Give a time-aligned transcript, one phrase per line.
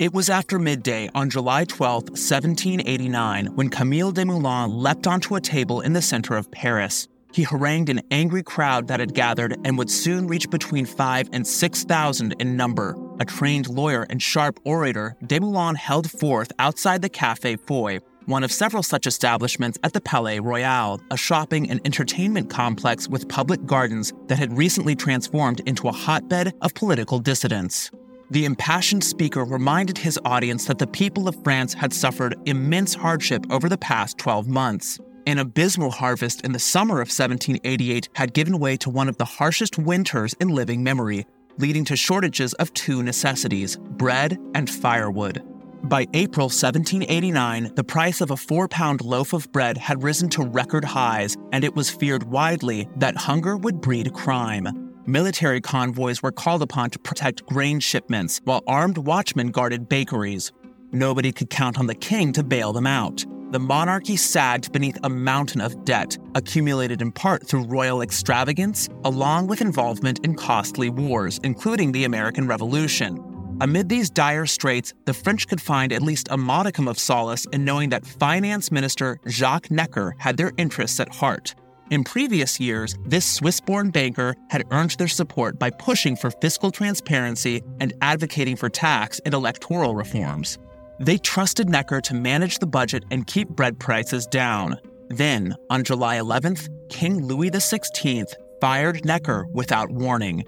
[0.00, 5.82] It was after midday on July 12, 1789, when Camille Desmoulins leapt onto a table
[5.82, 7.06] in the center of Paris.
[7.34, 11.46] He harangued an angry crowd that had gathered and would soon reach between five and
[11.46, 12.96] 6,000 in number.
[13.20, 18.50] A trained lawyer and sharp orator, Desmoulins held forth outside the Café Foy, one of
[18.50, 24.14] several such establishments at the Palais Royal, a shopping and entertainment complex with public gardens
[24.28, 27.90] that had recently transformed into a hotbed of political dissidents.
[28.30, 33.44] The impassioned speaker reminded his audience that the people of France had suffered immense hardship
[33.50, 35.00] over the past 12 months.
[35.26, 39.24] An abysmal harvest in the summer of 1788 had given way to one of the
[39.24, 41.26] harshest winters in living memory,
[41.58, 45.42] leading to shortages of two necessities bread and firewood.
[45.82, 50.44] By April 1789, the price of a four pound loaf of bread had risen to
[50.44, 54.89] record highs, and it was feared widely that hunger would breed crime.
[55.10, 60.52] Military convoys were called upon to protect grain shipments, while armed watchmen guarded bakeries.
[60.92, 63.24] Nobody could count on the king to bail them out.
[63.50, 69.48] The monarchy sagged beneath a mountain of debt, accumulated in part through royal extravagance, along
[69.48, 73.18] with involvement in costly wars, including the American Revolution.
[73.60, 77.64] Amid these dire straits, the French could find at least a modicum of solace in
[77.64, 81.56] knowing that Finance Minister Jacques Necker had their interests at heart.
[81.90, 86.70] In previous years, this Swiss born banker had earned their support by pushing for fiscal
[86.70, 90.56] transparency and advocating for tax and electoral reforms.
[91.00, 94.76] They trusted Necker to manage the budget and keep bread prices down.
[95.08, 100.44] Then, on July 11th, King Louis XVI fired Necker without warning.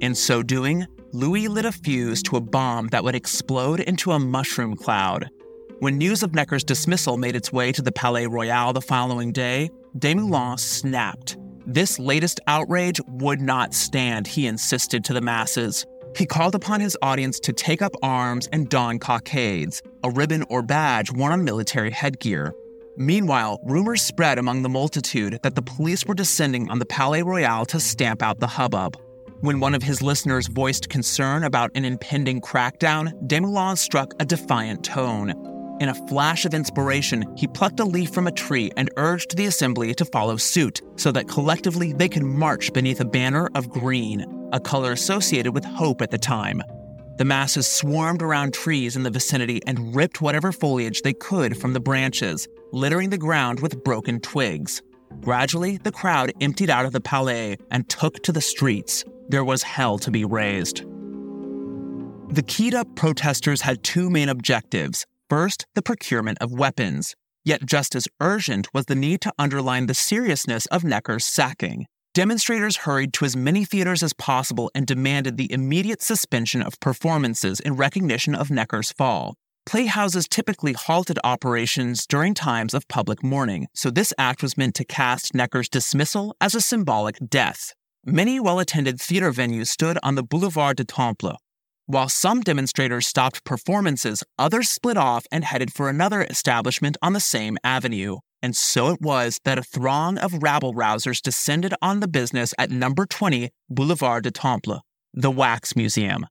[0.00, 4.18] In so doing, Louis lit a fuse to a bomb that would explode into a
[4.18, 5.28] mushroom cloud.
[5.78, 9.68] When news of Necker's dismissal made its way to the Palais Royal the following day,
[9.98, 11.36] Desmoulins snapped.
[11.66, 15.84] This latest outrage would not stand, he insisted to the masses.
[16.16, 20.62] He called upon his audience to take up arms and don cockades, a ribbon or
[20.62, 22.54] badge worn on military headgear.
[22.96, 27.66] Meanwhile, rumors spread among the multitude that the police were descending on the Palais Royal
[27.66, 28.96] to stamp out the hubbub.
[29.42, 34.82] When one of his listeners voiced concern about an impending crackdown, Desmoulins struck a defiant
[34.82, 35.52] tone.
[35.78, 39.44] In a flash of inspiration, he plucked a leaf from a tree and urged the
[39.44, 44.48] assembly to follow suit so that collectively they could march beneath a banner of green,
[44.54, 46.62] a color associated with hope at the time.
[47.18, 51.74] The masses swarmed around trees in the vicinity and ripped whatever foliage they could from
[51.74, 54.80] the branches, littering the ground with broken twigs.
[55.20, 59.04] Gradually, the crowd emptied out of the palais and took to the streets.
[59.28, 60.84] There was hell to be raised.
[62.30, 67.14] The keyed up protesters had two main objectives First, the procurement of weapons.
[67.44, 71.86] Yet just as urgent was the need to underline the seriousness of Necker's sacking.
[72.14, 77.60] Demonstrators hurried to as many theaters as possible and demanded the immediate suspension of performances
[77.60, 79.34] in recognition of Necker's fall.
[79.66, 84.84] Playhouses typically halted operations during times of public mourning, so this act was meant to
[84.84, 87.74] cast Necker's dismissal as a symbolic death.
[88.04, 91.36] Many well attended theater venues stood on the Boulevard du Temple,
[91.86, 97.20] while some demonstrators stopped performances, others split off and headed for another establishment on the
[97.20, 98.18] same avenue.
[98.42, 102.70] And so it was that a throng of rabble rousers descended on the business at
[102.70, 104.82] number 20 Boulevard du Temple,
[105.14, 106.26] the Wax Museum.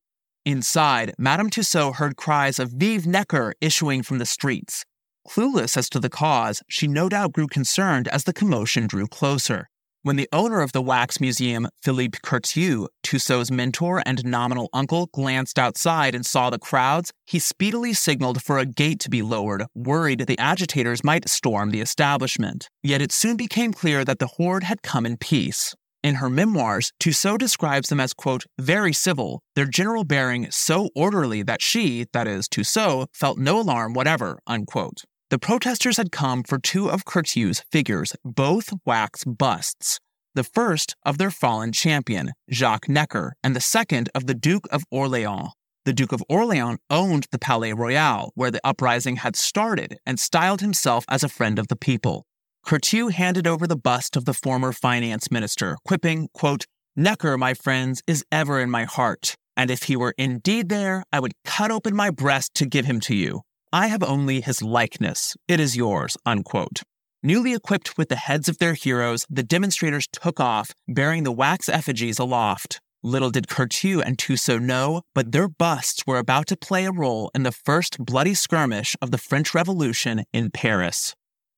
[0.45, 4.85] Inside, Madame Tussaud heard cries of Vive Necker issuing from the streets.
[5.27, 9.69] Clueless as to the cause, she no doubt grew concerned as the commotion drew closer.
[10.05, 15.57] When the owner of the wax museum, Philippe Curtius, Tussaud's mentor and nominal uncle, glanced
[15.57, 20.27] outside and saw the crowds, he speedily signaled for a gate to be lowered, worried
[20.27, 22.69] the agitators might storm the establishment.
[22.83, 25.73] Yet it soon became clear that the horde had come in peace.
[26.03, 31.41] In her memoirs, Tussaud describes them as, quote, very civil, their general bearing so orderly
[31.41, 35.01] that she, that is, Tussaud, felt no alarm whatever, unquote.
[35.31, 39.99] The protesters had come for two of Curtius' figures, both wax busts.
[40.35, 44.83] The first of their fallen champion, Jacques Necker, and the second of the Duke of
[44.91, 45.49] Orleans.
[45.85, 50.61] The Duke of Orleans owned the Palais Royal, where the uprising had started, and styled
[50.61, 52.27] himself as a friend of the people.
[52.63, 58.03] Curtius handed over the bust of the former finance minister, quipping, quote, Necker, my friends,
[58.05, 61.95] is ever in my heart, and if he were indeed there, I would cut open
[61.95, 63.41] my breast to give him to you.
[63.75, 65.35] I have only his likeness.
[65.49, 66.15] It is yours.
[66.25, 66.83] Unquote.
[67.21, 71.67] Newly equipped with the heads of their heroes, the demonstrators took off, bearing the wax
[71.67, 72.79] effigies aloft.
[73.03, 77.29] Little did Curtius and Tussaud know, but their busts were about to play a role
[77.35, 81.13] in the first bloody skirmish of the French Revolution in Paris.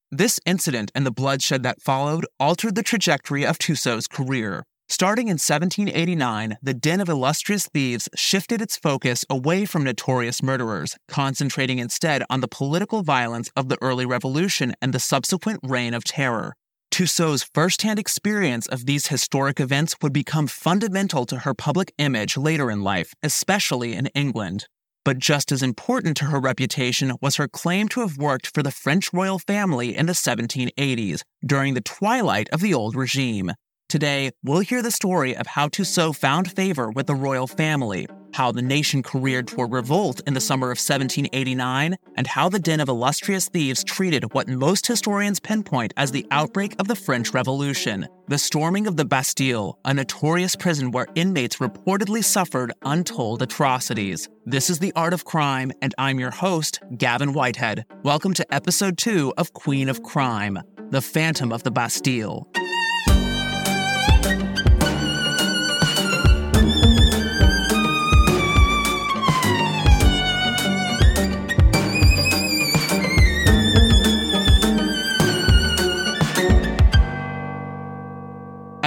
[0.09, 4.63] This incident and the bloodshed that followed altered the trajectory of Tussaud's career.
[4.89, 10.95] Starting in 1789, the Den of Illustrious Thieves shifted its focus away from notorious murderers,
[11.09, 16.05] concentrating instead on the political violence of the early revolution and the subsequent reign of
[16.05, 16.55] terror.
[16.89, 22.71] Tussaud's firsthand experience of these historic events would become fundamental to her public image later
[22.71, 24.67] in life, especially in England.
[25.03, 28.71] But just as important to her reputation was her claim to have worked for the
[28.71, 33.51] French royal family in the 1780s, during the twilight of the old regime.
[33.89, 38.51] Today, we'll hear the story of how Tussaud found favor with the royal family, how
[38.51, 42.89] the nation careered toward revolt in the summer of 1789, and how the den of
[42.89, 48.37] illustrious thieves treated what most historians pinpoint as the outbreak of the French Revolution, the
[48.37, 54.27] storming of the Bastille, a notorious prison where inmates reportedly suffered untold atrocities.
[54.45, 57.85] This is The Art of Crime, and I'm your host, Gavin Whitehead.
[58.03, 62.49] Welcome to episode 2 of Queen of Crime, The Phantom of the Bastille.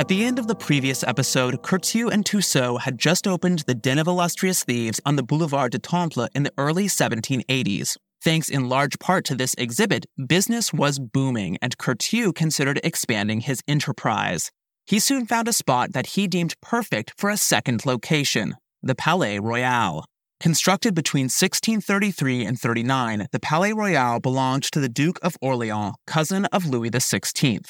[0.01, 3.99] At the end of the previous episode, Curtius and Tussaud had just opened the Den
[3.99, 7.99] of Illustrious Thieves on the Boulevard du Temple in the early 1780s.
[8.25, 13.61] Thanks in large part to this exhibit, business was booming, and Curtius considered expanding his
[13.69, 14.51] enterprise.
[14.87, 19.39] He soon found a spot that he deemed perfect for a second location the Palais
[19.39, 20.07] Royal.
[20.41, 26.47] Constructed between 1633 and 39, the Palais Royal belonged to the Duke of Orleans, cousin
[26.47, 27.61] of Louis XVI.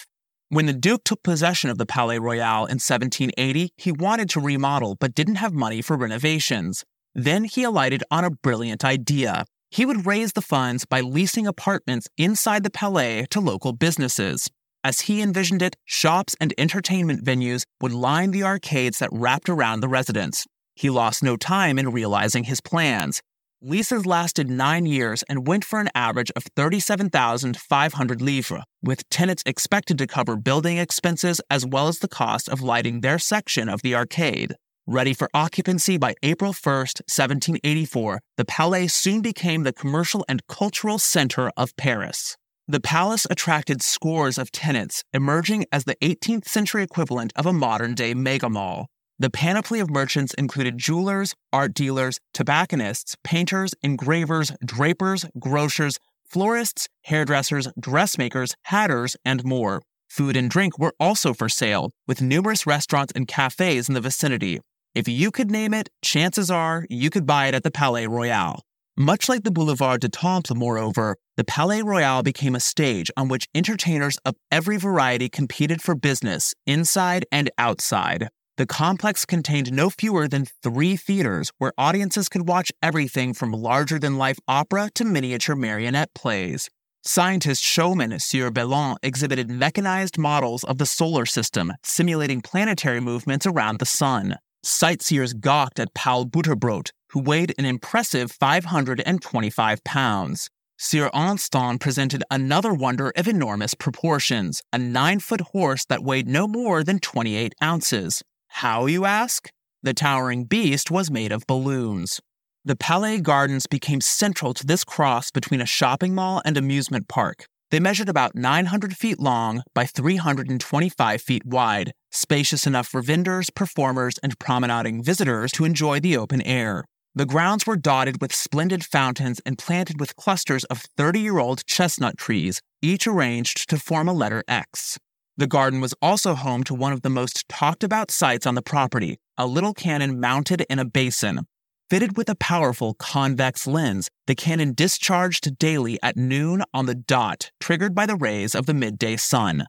[0.53, 4.97] When the Duke took possession of the Palais Royal in 1780, he wanted to remodel
[4.99, 6.85] but didn't have money for renovations.
[7.15, 9.45] Then he alighted on a brilliant idea.
[9.71, 14.49] He would raise the funds by leasing apartments inside the Palais to local businesses.
[14.83, 19.83] As he envisioned it, shops and entertainment venues would line the arcades that wrapped around
[19.83, 20.49] the residence.
[20.75, 23.23] He lost no time in realizing his plans.
[23.63, 29.99] Leases lasted nine years and went for an average of 37,500 livres, with tenants expected
[29.99, 33.95] to cover building expenses as well as the cost of lighting their section of the
[33.95, 34.57] arcade.
[34.87, 40.99] Ready for occupancy by April 1, 1784, the Palais soon became the commercial and cultural
[40.99, 42.39] center of Paris.
[42.67, 47.95] The palace attracted scores of tenants, emerging as the 18th century equivalent of a modern
[47.95, 48.87] day megamall.
[49.21, 57.69] The panoply of merchants included jewelers, art dealers, tobacconists, painters, engravers, drapers, grocers, florists, hairdressers,
[57.79, 59.83] dressmakers, hatters, and more.
[60.09, 64.61] Food and drink were also for sale, with numerous restaurants and cafes in the vicinity.
[64.95, 68.63] If you could name it, chances are you could buy it at the Palais Royal.
[68.97, 73.49] Much like the Boulevard du Temple, moreover, the Palais Royal became a stage on which
[73.55, 78.31] entertainers of every variety competed for business, inside and outside.
[78.61, 83.99] The complex contained no fewer than three theaters where audiences could watch everything from larger
[83.99, 86.69] than life opera to miniature marionette plays.
[87.03, 93.79] Scientist showman Sieur Bellon exhibited mechanized models of the solar system, simulating planetary movements around
[93.79, 94.37] the sun.
[94.63, 100.51] Sightseers gawked at Paul Butterbrot, who weighed an impressive 525 pounds.
[100.77, 106.47] Sieur Anston presented another wonder of enormous proportions, a nine foot horse that weighed no
[106.47, 108.23] more than 28 ounces.
[108.55, 109.49] How, you ask?
[109.83, 112.21] The towering beast was made of balloons.
[112.63, 117.47] The Palais Gardens became central to this cross between a shopping mall and amusement park.
[117.71, 124.19] They measured about 900 feet long by 325 feet wide, spacious enough for vendors, performers,
[124.19, 126.85] and promenading visitors to enjoy the open air.
[127.15, 131.65] The grounds were dotted with splendid fountains and planted with clusters of 30 year old
[131.65, 134.99] chestnut trees, each arranged to form a letter X.
[135.41, 138.61] The garden was also home to one of the most talked about sights on the
[138.61, 141.47] property a little cannon mounted in a basin.
[141.89, 147.51] Fitted with a powerful convex lens, the cannon discharged daily at noon on the dot,
[147.59, 149.65] triggered by the rays of the midday sun.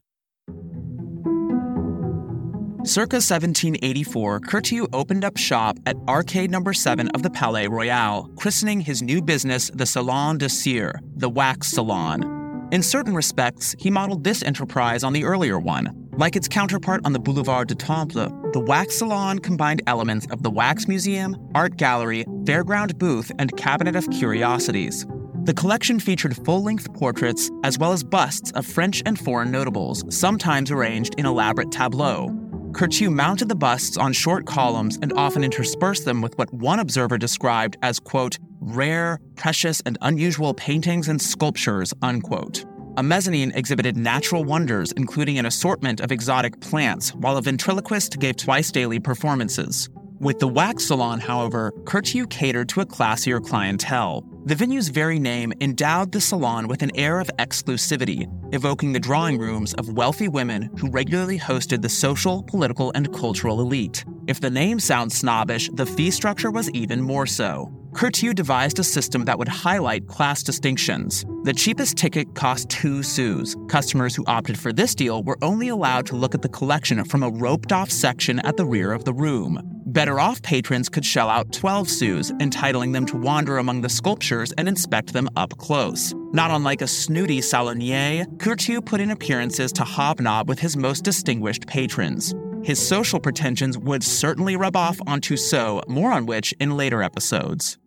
[2.84, 8.82] Circa 1784, Curtius opened up shop at Arcade Number 7 of the Palais Royal, christening
[8.82, 12.31] his new business the Salon de Cire, the wax salon.
[12.72, 16.08] In certain respects, he modeled this enterprise on the earlier one.
[16.14, 20.50] Like its counterpart on the Boulevard du Temple, the wax salon combined elements of the
[20.50, 25.06] wax museum, art gallery, fairground booth, and cabinet of curiosities.
[25.44, 30.06] The collection featured full length portraits as well as busts of French and foreign notables,
[30.08, 32.30] sometimes arranged in elaborate tableaux.
[32.72, 37.18] Curtius mounted the busts on short columns and often interspersed them with what one observer
[37.18, 42.64] described as, quote, rare, precious, and unusual paintings and sculptures, unquote.
[42.98, 48.38] A mezzanine exhibited natural wonders, including an assortment of exotic plants, while a ventriloquist gave
[48.38, 49.90] twice daily performances.
[50.20, 54.24] With the wax salon, however, Curtius catered to a classier clientele.
[54.46, 59.40] The venue's very name endowed the salon with an air of exclusivity, evoking the drawing
[59.40, 64.06] rooms of wealthy women who regularly hosted the social, political, and cultural elite.
[64.32, 67.70] If the name sounds snobbish, the fee structure was even more so.
[67.92, 71.26] Curtius devised a system that would highlight class distinctions.
[71.44, 73.58] The cheapest ticket cost two sous.
[73.68, 77.24] Customers who opted for this deal were only allowed to look at the collection from
[77.24, 79.60] a roped off section at the rear of the room.
[79.88, 84.54] Better off patrons could shell out 12 sous, entitling them to wander among the sculptures
[84.54, 86.14] and inspect them up close.
[86.32, 91.68] Not unlike a snooty salonier, Curtius put in appearances to hobnob with his most distinguished
[91.68, 92.34] patrons.
[92.64, 97.78] His social pretensions would certainly rub off on Tussaud, more on which in later episodes.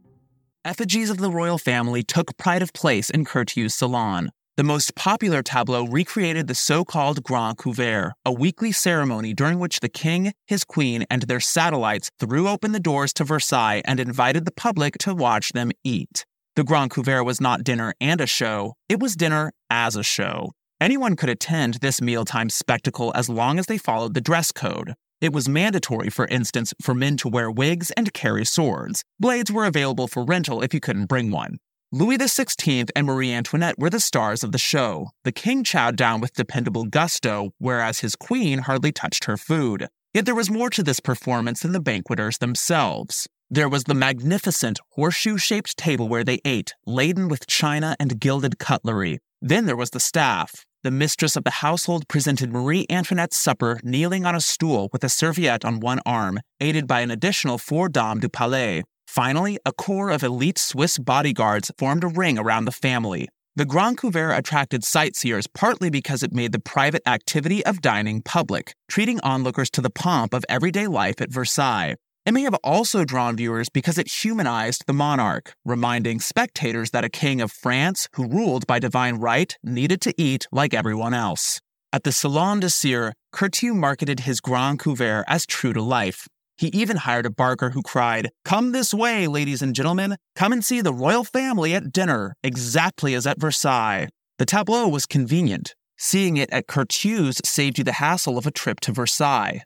[0.65, 4.31] Effigies of the royal family took pride of place in Curtius's salon.
[4.57, 9.81] The most popular tableau recreated the so called Grand Couvert, a weekly ceremony during which
[9.81, 14.45] the king, his queen, and their satellites threw open the doors to Versailles and invited
[14.45, 16.25] the public to watch them eat.
[16.57, 20.53] The Grand Couvert was not dinner and a show, it was dinner as a show.
[20.85, 24.93] Anyone could attend this mealtime spectacle as long as they followed the dress code.
[25.19, 29.03] It was mandatory, for instance, for men to wear wigs and carry swords.
[29.19, 31.57] Blades were available for rental if you couldn't bring one.
[31.91, 35.09] Louis XVI and Marie Antoinette were the stars of the show.
[35.23, 39.89] The king chowed down with dependable gusto, whereas his queen hardly touched her food.
[40.13, 43.27] Yet there was more to this performance than the banqueters themselves.
[43.49, 48.59] There was the magnificent horseshoe shaped table where they ate, laden with china and gilded
[48.59, 49.21] cutlery.
[49.41, 54.27] Then there was the staff, the mistress of the household presented Marie Antoinette's supper kneeling
[54.27, 58.21] on a stool with a serviette on one arm, aided by an additional four dames
[58.21, 58.83] du palais.
[59.09, 63.29] Finally, a corps of elite Swiss bodyguards formed a ring around the family.
[63.57, 68.75] The Grand Couvert attracted sightseers partly because it made the private activity of dining public,
[68.89, 71.95] treating onlookers to the pomp of everyday life at Versailles.
[72.27, 77.11] It may have also drawn viewers because it humanized the monarch, reminding spectators that a
[77.11, 81.61] king of France who ruled by divine right needed to eat like everyone else.
[81.93, 86.27] At the Salon de Cire, Curtius marketed his Grand Couvert as true to life.
[86.57, 90.17] He even hired a barker who cried, Come this way, ladies and gentlemen.
[90.35, 94.09] Come and see the royal family at dinner, exactly as at Versailles.
[94.39, 95.75] The tableau was convenient.
[95.99, 99.63] Seeing it at Curtius's saved you the hassle of a trip to Versailles.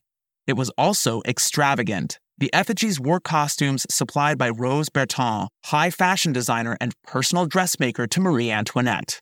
[0.46, 2.18] It was also extravagant.
[2.40, 8.20] The effigies wore costumes supplied by Rose Bertin, high fashion designer and personal dressmaker to
[8.20, 9.18] Marie Antoinette.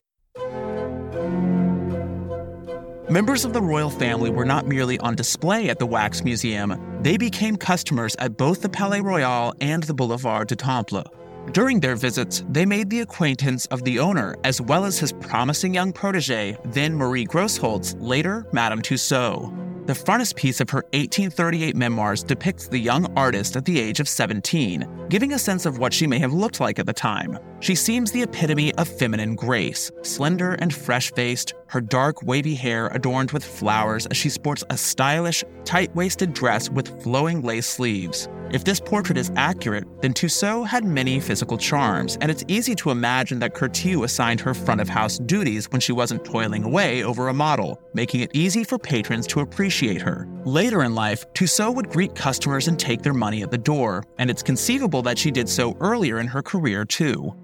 [3.09, 7.17] Members of the royal family were not merely on display at the Wax Museum, they
[7.17, 11.03] became customers at both the Palais Royal and the Boulevard du Temple.
[11.51, 15.73] During their visits, they made the acquaintance of the owner as well as his promising
[15.73, 19.53] young protege, then Marie Grosholz, later Madame Tussaud.
[19.87, 25.05] The frontispiece of her 1838 memoirs depicts the young artist at the age of 17,
[25.07, 27.39] giving a sense of what she may have looked like at the time.
[27.61, 32.87] She seems the epitome of feminine grace, slender and fresh faced, her dark, wavy hair
[32.87, 38.27] adorned with flowers as she sports a stylish, tight waisted dress with flowing lace sleeves.
[38.51, 42.91] If this portrait is accurate, then Tussaud had many physical charms, and it's easy to
[42.91, 47.27] imagine that Curtius assigned her front of house duties when she wasn't toiling away over
[47.27, 50.27] a model, making it easy for patrons to appreciate her.
[50.45, 54.29] Later in life, Tussaud would greet customers and take their money at the door, and
[54.29, 57.35] it's conceivable that she did so earlier in her career too.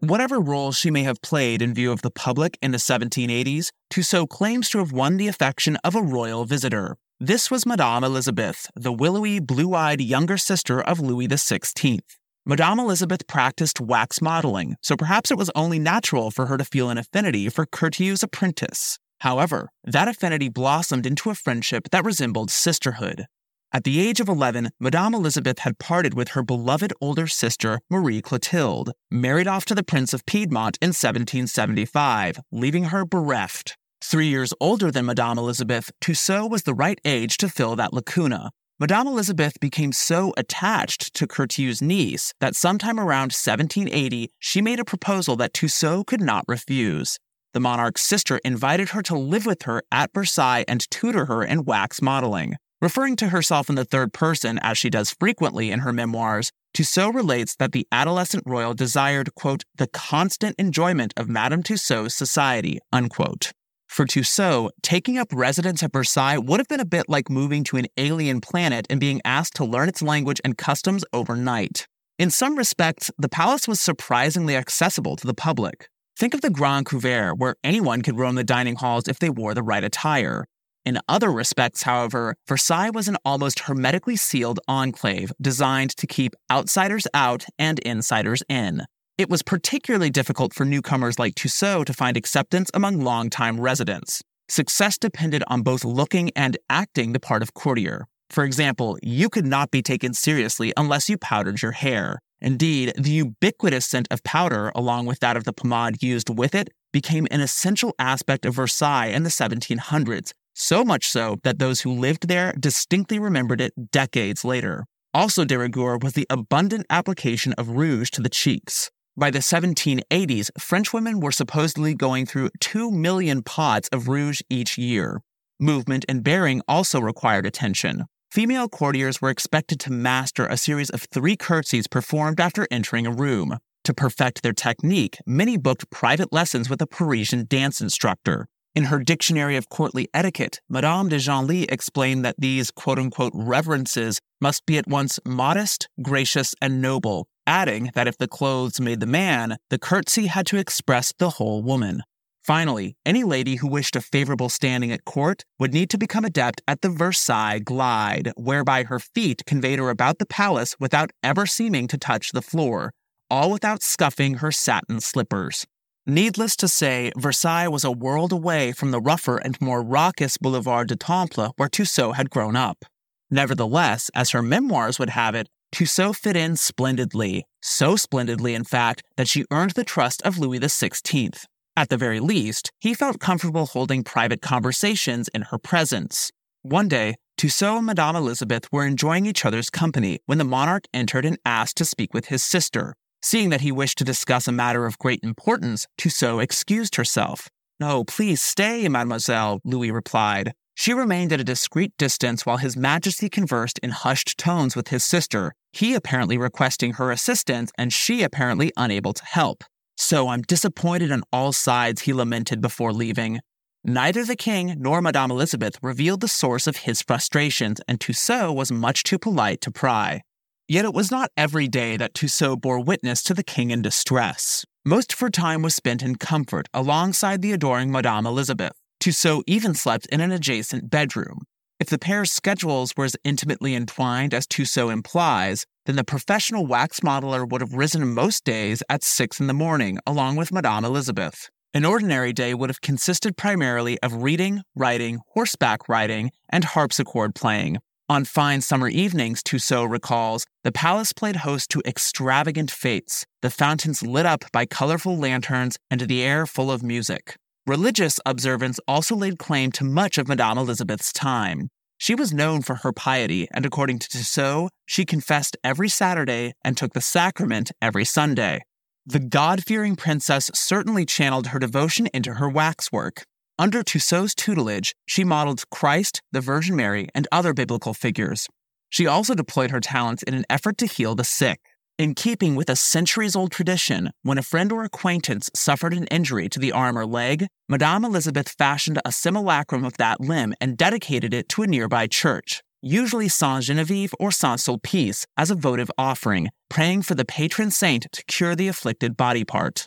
[0.00, 4.26] Whatever role she may have played in view of the public in the 1780s, Tussaud
[4.26, 8.94] claims to have won the affection of a royal visitor, this was Madame Elizabeth, the
[8.94, 12.00] willowy, blue eyed younger sister of Louis XVI.
[12.46, 16.88] Madame Elizabeth practiced wax modeling, so perhaps it was only natural for her to feel
[16.88, 18.98] an affinity for Curtius's apprentice.
[19.18, 23.26] However, that affinity blossomed into a friendship that resembled sisterhood.
[23.72, 28.20] At the age of 11, Madame Elizabeth had parted with her beloved older sister, Marie
[28.20, 33.76] Clotilde, married off to the Prince of Piedmont in 1775, leaving her bereft.
[34.02, 38.50] Three years older than Madame Elizabeth, Tussaud was the right age to fill that lacuna.
[38.80, 44.84] Madame Elizabeth became so attached to Curtius's niece that sometime around 1780, she made a
[44.84, 47.18] proposal that Tussaud could not refuse.
[47.52, 51.64] The monarch's sister invited her to live with her at Versailles and tutor her in
[51.64, 52.56] wax modeling.
[52.80, 57.10] Referring to herself in the third person, as she does frequently in her memoirs, Tussaud
[57.10, 63.52] relates that the adolescent royal desired, quote, the constant enjoyment of Madame Tussaud's society, unquote.
[63.86, 67.76] For Tussaud, taking up residence at Versailles would have been a bit like moving to
[67.76, 71.86] an alien planet and being asked to learn its language and customs overnight.
[72.18, 75.88] In some respects, the palace was surprisingly accessible to the public.
[76.16, 79.54] Think of the Grand Couvert, where anyone could roam the dining halls if they wore
[79.54, 80.46] the right attire.
[80.84, 87.06] In other respects, however, Versailles was an almost hermetically sealed enclave designed to keep outsiders
[87.12, 88.84] out and insiders in.
[89.18, 94.22] It was particularly difficult for newcomers like Tussaud to find acceptance among longtime residents.
[94.48, 98.06] Success depended on both looking and acting the part of courtier.
[98.30, 102.20] For example, you could not be taken seriously unless you powdered your hair.
[102.40, 106.70] Indeed, the ubiquitous scent of powder, along with that of the pomade used with it,
[106.92, 111.90] became an essential aspect of Versailles in the 1700s, so much so that those who
[111.92, 114.84] lived there distinctly remembered it decades later.
[115.12, 118.90] Also de rigueur was the abundant application of rouge to the cheeks.
[119.16, 124.78] By the 1780s, French women were supposedly going through 2 million pots of rouge each
[124.78, 125.22] year.
[125.58, 128.04] Movement and bearing also required attention.
[128.30, 133.10] Female courtiers were expected to master a series of three curtsies performed after entering a
[133.10, 133.58] room.
[133.84, 138.46] To perfect their technique, many booked private lessons with a Parisian dance instructor.
[138.72, 144.20] In her Dictionary of Courtly Etiquette, Madame de Genlis explained that these quote unquote reverences
[144.40, 149.06] must be at once modest, gracious, and noble, adding that if the clothes made the
[149.06, 152.02] man, the curtsy had to express the whole woman.
[152.44, 156.62] Finally, any lady who wished a favorable standing at court would need to become adept
[156.68, 161.88] at the Versailles glide, whereby her feet conveyed her about the palace without ever seeming
[161.88, 162.92] to touch the floor,
[163.28, 165.66] all without scuffing her satin slippers.
[166.10, 170.88] Needless to say, Versailles was a world away from the rougher and more raucous Boulevard
[170.88, 172.84] du Temple where Tussaud had grown up.
[173.30, 179.04] Nevertheless, as her memoirs would have it, Tussaud fit in splendidly, so splendidly, in fact,
[179.16, 181.44] that she earned the trust of Louis XVI.
[181.76, 186.32] At the very least, he felt comfortable holding private conversations in her presence.
[186.62, 191.24] One day, Tussaud and Madame Elizabeth were enjoying each other's company when the monarch entered
[191.24, 194.86] and asked to speak with his sister, Seeing that he wished to discuss a matter
[194.86, 197.48] of great importance, Tussaud excused herself.
[197.78, 200.52] No, please stay, mademoiselle, Louis replied.
[200.74, 205.04] She remained at a discreet distance while His Majesty conversed in hushed tones with his
[205.04, 209.64] sister, he apparently requesting her assistance and she apparently unable to help.
[209.96, 213.40] So I'm disappointed on all sides, he lamented before leaving.
[213.84, 218.72] Neither the king nor Madame Elizabeth revealed the source of his frustrations, and Tussaud was
[218.72, 220.22] much too polite to pry.
[220.70, 224.64] Yet it was not every day that Tussaud bore witness to the king in distress.
[224.84, 228.74] Most of her time was spent in comfort alongside the adoring Madame Elizabeth.
[229.00, 231.40] Tussaud even slept in an adjacent bedroom.
[231.80, 237.00] If the pair's schedules were as intimately entwined as Tussaud implies, then the professional wax
[237.00, 241.50] modeler would have risen most days at 6 in the morning along with Madame Elizabeth.
[241.74, 247.78] An ordinary day would have consisted primarily of reading, writing, horseback riding, and harpsichord playing,
[248.10, 254.02] on fine summer evenings, Tussaud recalls, the palace played host to extravagant fetes, the fountains
[254.02, 257.36] lit up by colorful lanterns and the air full of music.
[257.68, 261.68] Religious observance also laid claim to much of Madame Elizabeth's time.
[261.98, 266.76] She was known for her piety, and according to Tussaud, she confessed every Saturday and
[266.76, 268.62] took the sacrament every Sunday.
[269.06, 273.22] The God fearing princess certainly channeled her devotion into her waxwork.
[273.60, 278.48] Under Tussaud's tutelage, she modeled Christ, the Virgin Mary, and other biblical figures.
[278.88, 281.60] She also deployed her talents in an effort to heal the sick.
[281.98, 286.48] In keeping with a centuries old tradition, when a friend or acquaintance suffered an injury
[286.48, 291.34] to the arm or leg, Madame Elizabeth fashioned a simulacrum of that limb and dedicated
[291.34, 296.48] it to a nearby church, usually Saint Genevieve or Saint Sulpice, as a votive offering,
[296.70, 299.86] praying for the patron saint to cure the afflicted body part.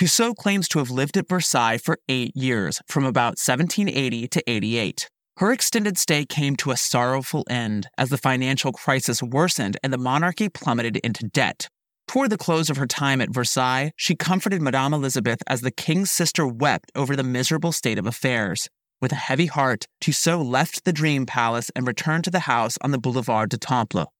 [0.00, 5.10] Tussaud claims to have lived at Versailles for eight years, from about 1780 to 88.
[5.36, 9.98] Her extended stay came to a sorrowful end as the financial crisis worsened and the
[9.98, 11.68] monarchy plummeted into debt.
[12.08, 16.10] Toward the close of her time at Versailles, she comforted Madame Elizabeth as the king's
[16.10, 18.70] sister wept over the miserable state of affairs.
[19.02, 22.90] With a heavy heart, Tussaud left the dream palace and returned to the house on
[22.90, 24.10] the Boulevard du Temple.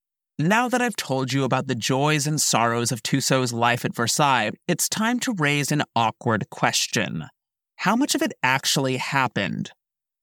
[0.42, 4.52] Now that I've told you about the joys and sorrows of Tussaud's life at Versailles,
[4.66, 7.26] it's time to raise an awkward question.
[7.76, 9.70] How much of it actually happened?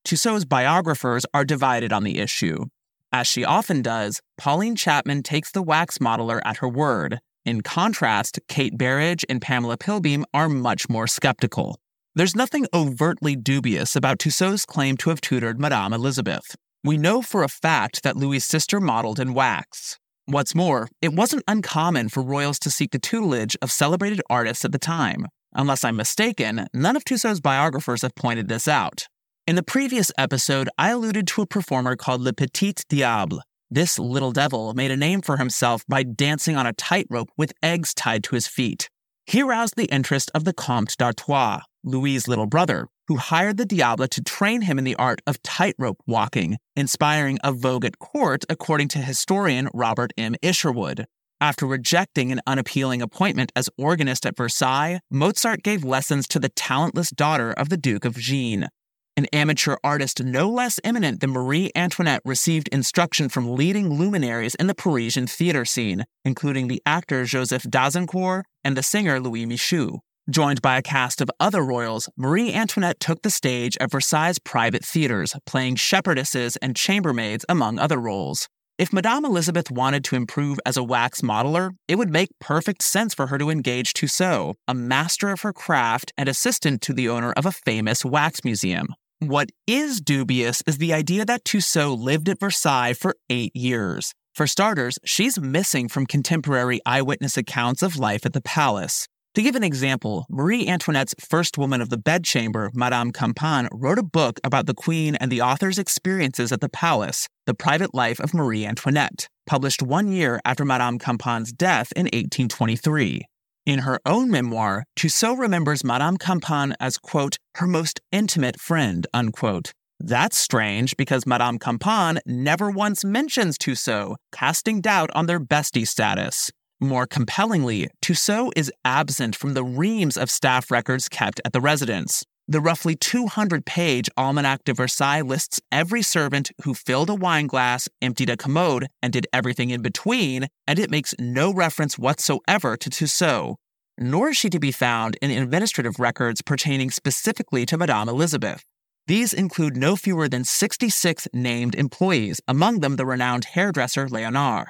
[0.04, 2.66] Tussaud's biographers are divided on the issue.
[3.12, 7.20] As she often does, Pauline Chapman takes the wax modeler at her word.
[7.46, 11.78] In contrast, Kate Berridge and Pamela Pilbeam are much more skeptical.
[12.16, 16.56] There's nothing overtly dubious about Tussaud's claim to have tutored Madame Elizabeth.
[16.84, 20.00] We know for a fact that Louis' sister modeled in wax.
[20.30, 24.74] What's more, it wasn't uncommon for royals to seek the tutelage of celebrated artists at
[24.74, 25.28] the time.
[25.54, 29.08] Unless I'm mistaken, none of Tussaud's biographers have pointed this out.
[29.48, 33.42] In the previous episode, I alluded to a performer called Le Petit Diable.
[33.72, 37.94] This little devil made a name for himself by dancing on a tightrope with eggs
[37.94, 38.90] tied to his feet.
[39.26, 44.08] He roused the interest of the Comte d'Artois, Louis's little brother, who hired the Diable
[44.08, 48.88] to train him in the art of tightrope walking, inspiring a vogue at court, according
[48.90, 50.36] to historian Robert M.
[50.42, 51.06] Isherwood.
[51.40, 57.12] After rejecting an unappealing appointment as organist at Versailles, Mozart gave lessons to the talentless
[57.12, 58.68] daughter of the Duke of Guignes.
[59.16, 64.68] An amateur artist no less eminent than Marie Antoinette received instruction from leading luminaries in
[64.68, 70.00] the Parisian theater scene, including the actor Joseph d'Azincourt and the singer Louis Michu.
[70.30, 74.84] Joined by a cast of other royals, Marie Antoinette took the stage at Versailles' private
[74.84, 78.50] theaters, playing shepherdesses and chambermaids among other roles.
[78.78, 83.14] If Madame Elizabeth wanted to improve as a wax modeler, it would make perfect sense
[83.14, 87.32] for her to engage Tussaud, a master of her craft and assistant to the owner
[87.32, 88.88] of a famous wax museum.
[89.20, 94.12] What is dubious is the idea that Tussaud lived at Versailles for eight years.
[94.36, 99.08] For starters, she's missing from contemporary eyewitness accounts of life at the palace.
[99.38, 104.04] To give an example, Marie Antoinette's first woman of the bedchamber, Madame Campan, wrote a
[104.04, 108.34] book about the queen and the author's experiences at the palace, The Private Life of
[108.34, 113.26] Marie Antoinette, published one year after Madame Campan's death in 1823.
[113.68, 119.72] In her own memoir, Tussaud remembers Madame Campan as, quote, her most intimate friend, unquote.
[120.00, 126.50] That's strange because Madame Campan never once mentions Tussaud, casting doubt on their bestie status.
[126.80, 132.24] More compellingly, Tussaud is absent from the reams of staff records kept at the residence.
[132.48, 137.90] The roughly 200 page Almanac de Versailles lists every servant who filled a wine glass,
[138.00, 142.90] emptied a commode, and did everything in between, and it makes no reference whatsoever to
[142.92, 143.56] Tussaud.
[143.98, 148.64] Nor is she to be found in administrative records pertaining specifically to Madame Elizabeth.
[149.08, 154.68] These include no fewer than 66 named employees, among them the renowned hairdresser Leonard.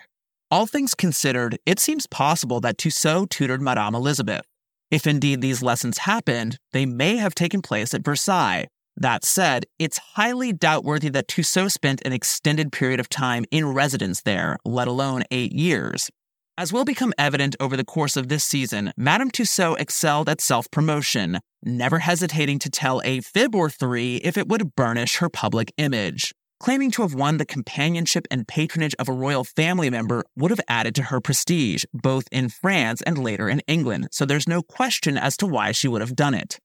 [0.50, 4.46] All things considered, it seems possible that Tussaud tutored Madame Elizabeth.
[4.90, 8.68] If indeed these lessons happened, they may have taken place at Versailles.
[8.96, 14.22] That said, it's highly doubtworthy that Tussaud spent an extended period of time in residence
[14.22, 16.10] there, let alone eight years.
[16.58, 20.72] As will become evident over the course of this season, Madame Tussaud excelled at self
[20.72, 25.74] promotion, never hesitating to tell a fib or three if it would burnish her public
[25.78, 26.34] image.
[26.60, 30.62] Claiming to have won the companionship and patronage of a royal family member would have
[30.68, 35.18] added to her prestige, both in France and later in England, so there's no question
[35.20, 36.60] as to why she would have done it.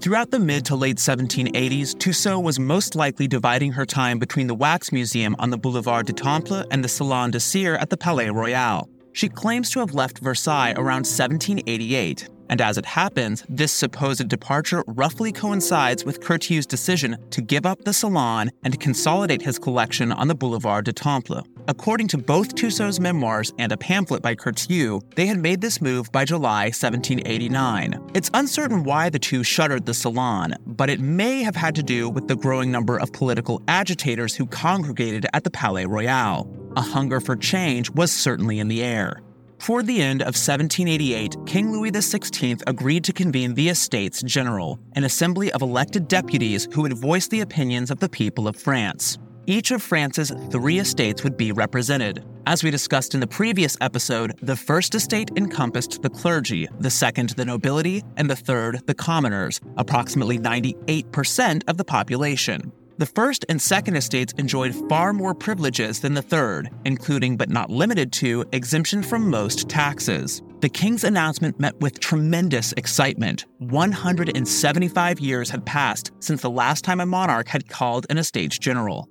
[0.00, 4.54] Throughout the mid to late 1780s, Tussaud was most likely dividing her time between the
[4.54, 8.30] Wax Museum on the Boulevard du Temple and the Salon de Cire at the Palais
[8.30, 8.88] Royal.
[9.12, 14.84] She claims to have left Versailles around 1788, and as it happens, this supposed departure
[14.86, 20.28] roughly coincides with Curtius's decision to give up the salon and consolidate his collection on
[20.28, 21.46] the Boulevard du Temple.
[21.66, 26.12] According to both Tussaud's memoirs and a pamphlet by Curtius, they had made this move
[26.12, 28.10] by July 1789.
[28.14, 32.10] It's uncertain why the two shuttered the salon, but it may have had to do
[32.10, 36.46] with the growing number of political agitators who congregated at the Palais Royal.
[36.76, 39.23] A hunger for change was certainly in the air.
[39.64, 45.04] Toward the end of 1788, King Louis XVI agreed to convene the Estates General, an
[45.04, 49.16] assembly of elected deputies who would voice the opinions of the people of France.
[49.46, 52.26] Each of France's three estates would be represented.
[52.44, 57.30] As we discussed in the previous episode, the first estate encompassed the clergy, the second,
[57.30, 62.70] the nobility, and the third, the commoners, approximately 98% of the population.
[62.96, 67.68] The first and second estates enjoyed far more privileges than the third, including but not
[67.68, 70.42] limited to exemption from most taxes.
[70.60, 73.46] The king's announcement met with tremendous excitement.
[73.58, 79.08] 175 years had passed since the last time a monarch had called an estates general.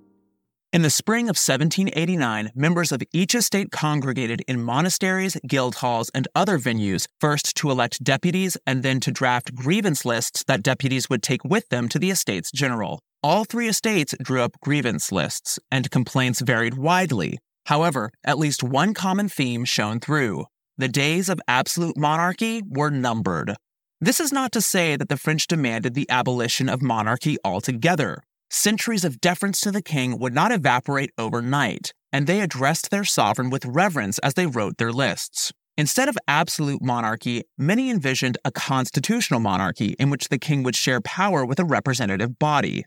[0.72, 6.28] In the spring of 1789, members of each estate congregated in monasteries, guild halls, and
[6.34, 11.22] other venues, first to elect deputies and then to draft grievance lists that deputies would
[11.22, 13.02] take with them to the estates general.
[13.24, 17.40] All three estates drew up grievance lists, and complaints varied widely.
[17.68, 20.46] However, at least one common theme shone through.
[20.78, 23.56] The days of absolute monarchy were numbered.
[24.02, 28.24] This is not to say that the French demanded the abolition of monarchy altogether.
[28.50, 33.50] Centuries of deference to the king would not evaporate overnight, and they addressed their sovereign
[33.50, 35.54] with reverence as they wrote their lists.
[35.78, 41.00] Instead of absolute monarchy, many envisioned a constitutional monarchy in which the king would share
[41.00, 42.84] power with a representative body.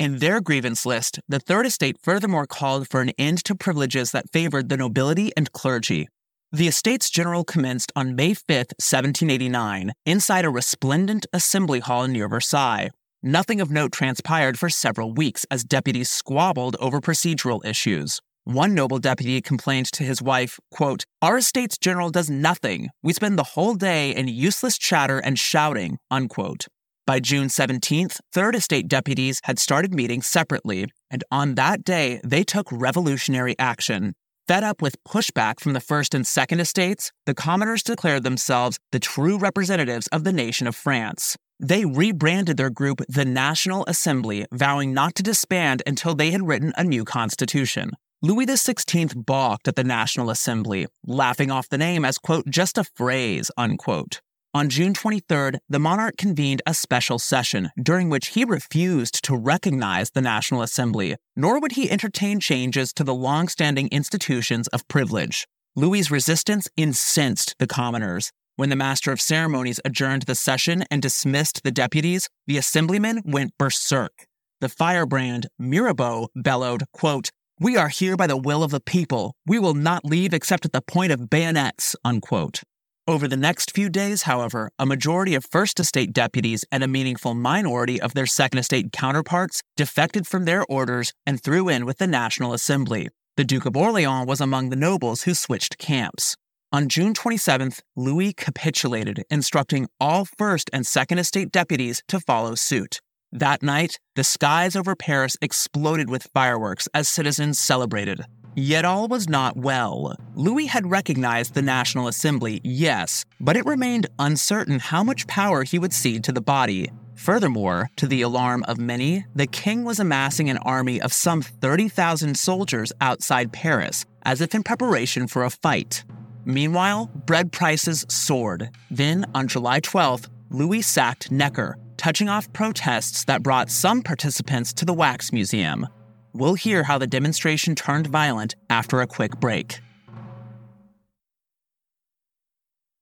[0.00, 4.32] In their grievance list, the Third Estate furthermore called for an end to privileges that
[4.32, 6.08] favored the nobility and clergy.
[6.50, 12.88] The Estates General commenced on May 5, 1789, inside a resplendent assembly hall near Versailles.
[13.22, 18.22] Nothing of note transpired for several weeks as deputies squabbled over procedural issues.
[18.44, 22.88] One noble deputy complained to his wife, quote, Our estates general does nothing.
[23.02, 26.68] We spend the whole day in useless chatter and shouting, unquote.
[27.10, 32.44] By June 17th, Third Estate deputies had started meeting separately, and on that day, they
[32.44, 34.14] took revolutionary action.
[34.46, 39.00] Fed up with pushback from the First and Second Estates, the commoners declared themselves the
[39.00, 41.36] true representatives of the nation of France.
[41.58, 46.72] They rebranded their group the National Assembly, vowing not to disband until they had written
[46.76, 47.90] a new constitution.
[48.22, 52.84] Louis XVI balked at the National Assembly, laughing off the name as, quote, just a
[52.84, 54.20] phrase, unquote.
[54.52, 60.10] On June 23rd, the monarch convened a special session during which he refused to recognize
[60.10, 65.46] the National Assembly, nor would he entertain changes to the long standing institutions of privilege.
[65.76, 68.32] Louis's resistance incensed the commoners.
[68.56, 73.56] When the master of ceremonies adjourned the session and dismissed the deputies, the assemblymen went
[73.56, 74.26] berserk.
[74.60, 79.36] The firebrand, Mirabeau, bellowed, quote, We are here by the will of the people.
[79.46, 82.62] We will not leave except at the point of bayonets, unquote.
[83.10, 87.34] Over the next few days, however, a majority of First Estate deputies and a meaningful
[87.34, 92.06] minority of their Second Estate counterparts defected from their orders and threw in with the
[92.06, 93.08] National Assembly.
[93.36, 96.36] The Duke of Orleans was among the nobles who switched camps.
[96.70, 103.00] On June 27th, Louis capitulated, instructing all First and Second Estate deputies to follow suit.
[103.32, 108.20] That night, the skies over Paris exploded with fireworks as citizens celebrated.
[108.54, 110.16] Yet all was not well.
[110.34, 115.78] Louis had recognized the National Assembly, yes, but it remained uncertain how much power he
[115.78, 116.90] would cede to the body.
[117.14, 122.36] Furthermore, to the alarm of many, the king was amassing an army of some 30,000
[122.36, 126.02] soldiers outside Paris, as if in preparation for a fight.
[126.44, 128.70] Meanwhile, bread prices soared.
[128.90, 134.84] Then, on July 12th, Louis sacked Necker, touching off protests that brought some participants to
[134.84, 135.86] the Wax Museum.
[136.32, 139.80] We'll hear how the demonstration turned violent after a quick break.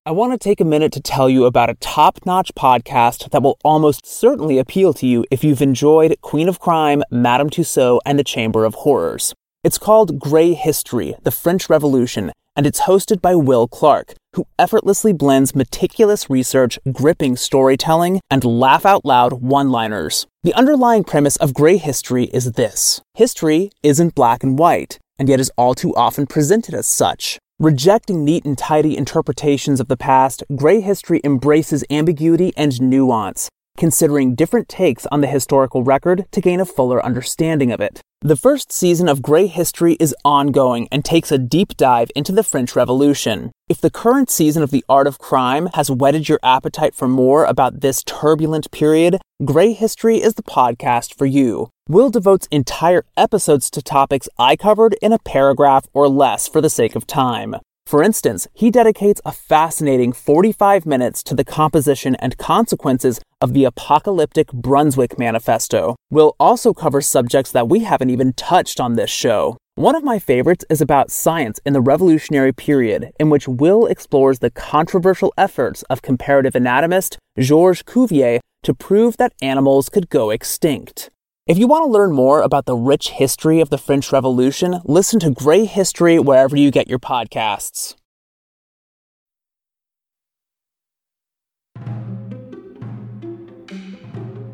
[0.06, 3.42] I want to take a minute to tell you about a top notch podcast that
[3.42, 8.18] will almost certainly appeal to you if you've enjoyed Queen of Crime, Madame Tussauds, and
[8.18, 9.34] the Chamber of Horrors.
[9.62, 15.12] It's called Grey History The French Revolution, and it's hosted by Will Clark, who effortlessly
[15.12, 20.28] blends meticulous research, gripping storytelling, and laugh out loud one liners.
[20.44, 25.40] The underlying premise of Grey History is this history isn't black and white, and yet
[25.40, 27.36] is all too often presented as such.
[27.58, 34.36] Rejecting neat and tidy interpretations of the past, Grey History embraces ambiguity and nuance, considering
[34.36, 38.00] different takes on the historical record to gain a fuller understanding of it.
[38.22, 42.42] The first season of Grey History is ongoing and takes a deep dive into the
[42.42, 43.52] French Revolution.
[43.68, 47.44] If the current season of The Art of Crime has whetted your appetite for more
[47.44, 51.70] about this turbulent period, Grey History is the podcast for you.
[51.88, 56.68] Will devotes entire episodes to topics I covered in a paragraph or less for the
[56.68, 57.54] sake of time.
[57.88, 63.64] For instance, he dedicates a fascinating 45 minutes to the composition and consequences of the
[63.64, 65.96] apocalyptic Brunswick Manifesto.
[66.10, 69.56] We'll also cover subjects that we haven't even touched on this show.
[69.76, 74.40] One of my favorites is about science in the revolutionary period, in which Will explores
[74.40, 81.08] the controversial efforts of comparative anatomist Georges Cuvier to prove that animals could go extinct.
[81.48, 85.18] If you want to learn more about the rich history of the French Revolution, listen
[85.20, 87.94] to Grey History wherever you get your podcasts.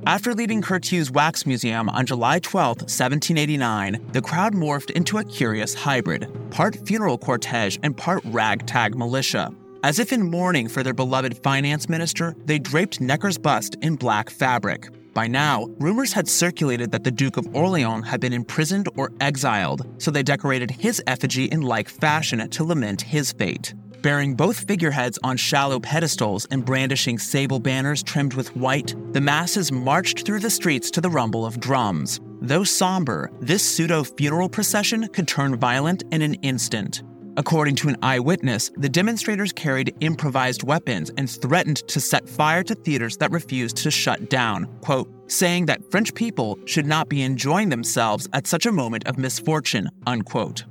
[0.07, 5.75] After leaving Curtius Wax Museum on July 12, 1789, the crowd morphed into a curious
[5.75, 9.51] hybrid part funeral cortege and part ragtag militia.
[9.83, 14.31] As if in mourning for their beloved finance minister, they draped Necker's bust in black
[14.31, 14.91] fabric.
[15.15, 19.87] By now, rumors had circulated that the Duke of Orleans had been imprisoned or exiled,
[20.03, 23.75] so they decorated his effigy in like fashion to lament his fate.
[24.03, 29.71] Bearing both figureheads on shallow pedestals and brandishing sable banners trimmed with white, the masses
[29.71, 32.21] marched through the streets to the rumble of drums.
[32.43, 37.03] Though somber, this pseudo funeral procession could turn violent in an instant.
[37.37, 42.75] According to an eyewitness, the demonstrators carried improvised weapons and threatened to set fire to
[42.75, 47.71] theaters that refused to shut down, quote, saying that French people should not be enjoying
[47.71, 50.65] themselves at such a moment of misfortune, unquote.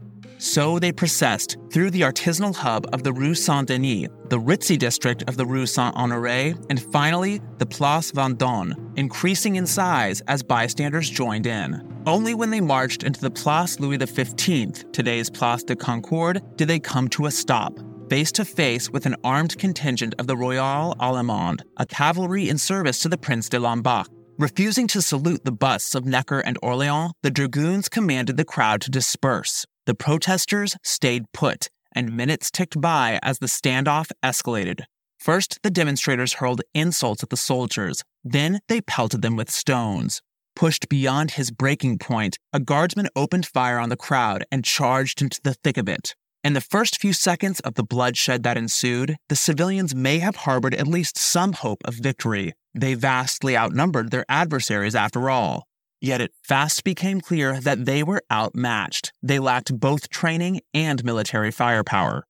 [0.44, 5.24] So they processed through the artisanal hub of the Rue Saint Denis, the ritzy district
[5.30, 11.10] of the Rue Saint Honore, and finally the Place Vendôme, increasing in size as bystanders
[11.10, 11.82] joined in.
[12.06, 16.78] Only when they marched into the Place Louis XV, today's Place de Concorde, did they
[16.78, 17.80] come to a stop,
[18.10, 23.00] face to face with an armed contingent of the Royal Allemande, a cavalry in service
[23.00, 24.10] to the Prince de Lambesc.
[24.38, 28.92] Refusing to salute the busts of Necker and Orleans, the dragoons commanded the crowd to
[28.92, 29.66] disperse.
[29.86, 34.82] The protesters stayed put, and minutes ticked by as the standoff escalated.
[35.18, 40.22] First, the demonstrators hurled insults at the soldiers, then, they pelted them with stones.
[40.56, 45.42] Pushed beyond his breaking point, a guardsman opened fire on the crowd and charged into
[45.44, 46.16] the thick of it.
[46.44, 50.76] In the first few seconds of the bloodshed that ensued, the civilians may have harbored
[50.76, 52.54] at least some hope of victory.
[52.74, 55.68] They vastly outnumbered their adversaries after all.
[56.04, 59.14] Yet it fast became clear that they were outmatched.
[59.24, 62.26] They lacked both training and military firepower.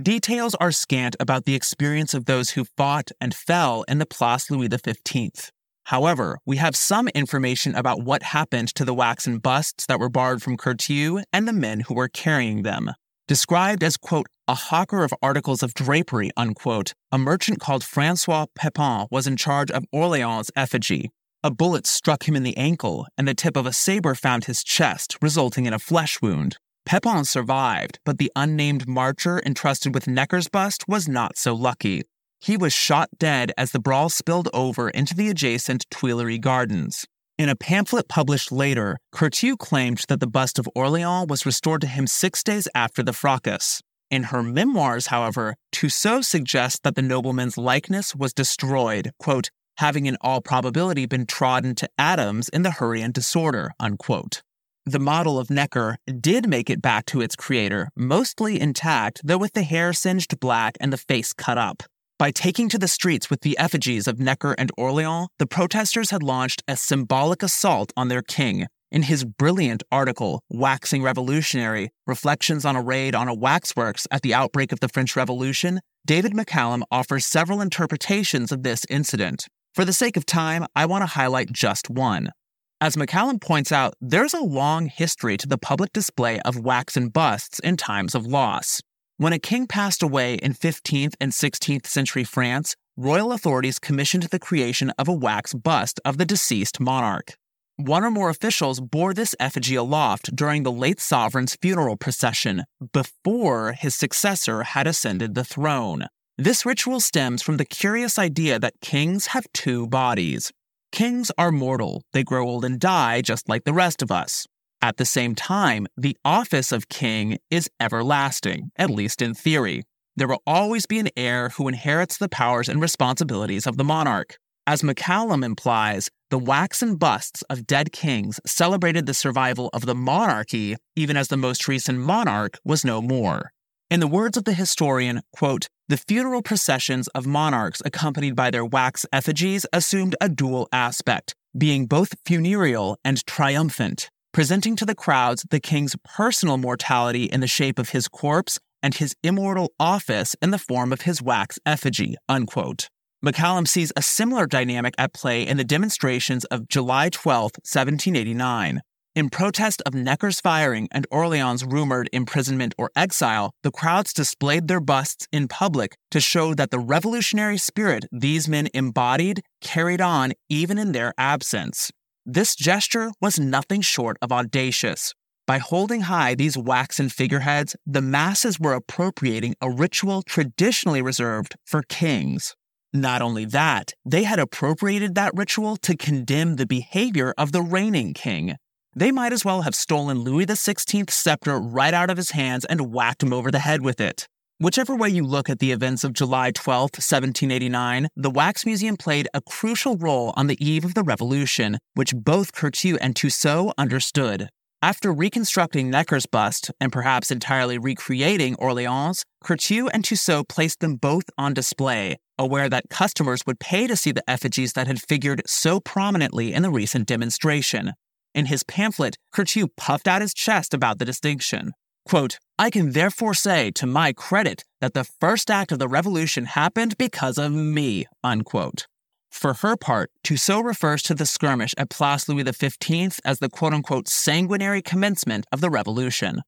[0.00, 4.50] Details are scant about the experience of those who fought and fell in the Place
[4.50, 5.50] Louis XV.
[5.84, 10.40] However, we have some information about what happened to the waxen busts that were borrowed
[10.40, 12.92] from Curtius and the men who were carrying them.
[13.26, 19.06] Described as, quote, a hawker of articles of drapery, unquote, a merchant called Francois Pepin
[19.10, 21.10] was in charge of Orleans' effigy.
[21.44, 24.64] A bullet struck him in the ankle, and the tip of a saber found his
[24.64, 26.56] chest, resulting in a flesh wound.
[26.84, 32.02] Pepin survived, but the unnamed marcher entrusted with Necker's bust was not so lucky.
[32.40, 37.06] He was shot dead as the brawl spilled over into the adjacent Tuileries Gardens.
[37.38, 41.86] In a pamphlet published later, Curtius claimed that the bust of Orleans was restored to
[41.86, 43.80] him six days after the fracas.
[44.10, 50.16] In her memoirs, however, Tussaud suggests that the nobleman's likeness was destroyed, quote, having in
[50.20, 54.42] all probability been trodden to atoms in the hurry and disorder, unquote.
[54.84, 59.52] The model of Necker did make it back to its creator, mostly intact, though with
[59.52, 61.82] the hair singed black and the face cut up.
[62.18, 66.22] By taking to the streets with the effigies of Necker and Orleans, the protesters had
[66.22, 68.66] launched a symbolic assault on their king.
[68.90, 74.34] In his brilliant article, Waxing Revolutionary Reflections on a Raid on a Waxworks at the
[74.34, 79.46] Outbreak of the French Revolution, David McCallum offers several interpretations of this incident.
[79.78, 82.32] For the sake of time, I want to highlight just one.
[82.80, 87.60] As McCallum points out, there's a long history to the public display of waxen busts
[87.60, 88.80] in times of loss.
[89.18, 94.40] When a king passed away in 15th and 16th century France, royal authorities commissioned the
[94.40, 97.34] creation of a wax bust of the deceased monarch.
[97.76, 103.74] One or more officials bore this effigy aloft during the late sovereign's funeral procession before
[103.74, 106.08] his successor had ascended the throne.
[106.40, 110.52] This ritual stems from the curious idea that kings have two bodies.
[110.92, 114.46] Kings are mortal, they grow old and die just like the rest of us.
[114.80, 119.82] At the same time, the office of king is everlasting, at least in theory.
[120.14, 124.36] There will always be an heir who inherits the powers and responsibilities of the monarch.
[124.64, 130.76] As McCallum implies, the waxen busts of dead kings celebrated the survival of the monarchy
[130.94, 133.50] even as the most recent monarch was no more.
[133.90, 138.64] In the words of the historian, quote, the funeral processions of monarchs accompanied by their
[138.64, 145.44] wax effigies assumed a dual aspect, being both funereal and triumphant presenting to the crowds
[145.50, 150.50] the king's personal mortality in the shape of his corpse and his immortal office in
[150.50, 152.14] the form of his wax effigy.
[152.28, 152.88] Unquote.
[153.24, 158.80] McCallum sees a similar dynamic at play in the demonstrations of July 12, 1789.
[159.18, 164.78] In protest of Necker's firing and Orleans' rumored imprisonment or exile, the crowds displayed their
[164.78, 170.78] busts in public to show that the revolutionary spirit these men embodied carried on even
[170.78, 171.90] in their absence.
[172.24, 175.14] This gesture was nothing short of audacious.
[175.48, 181.82] By holding high these waxen figureheads, the masses were appropriating a ritual traditionally reserved for
[181.82, 182.54] kings.
[182.92, 188.14] Not only that, they had appropriated that ritual to condemn the behavior of the reigning
[188.14, 188.54] king.
[188.94, 192.92] They might as well have stolen Louis XVI's scepter right out of his hands and
[192.92, 194.26] whacked him over the head with it.
[194.60, 199.28] Whichever way you look at the events of July 12, 1789, the Wax Museum played
[199.32, 204.48] a crucial role on the eve of the Revolution, which both Curtius and Tussaud understood.
[204.82, 211.24] After reconstructing Necker's bust and perhaps entirely recreating Orleans, Curtius and Tussaud placed them both
[211.38, 215.78] on display, aware that customers would pay to see the effigies that had figured so
[215.78, 217.92] prominently in the recent demonstration.
[218.38, 221.72] In his pamphlet, Curtius puffed out his chest about the distinction.
[222.08, 226.44] Quote, I can therefore say to my credit that the first act of the revolution
[226.44, 228.86] happened because of me, unquote.
[229.32, 233.74] For her part, Tussaud refers to the skirmish at Place Louis XV as the quote
[233.74, 236.42] unquote sanguinary commencement of the revolution.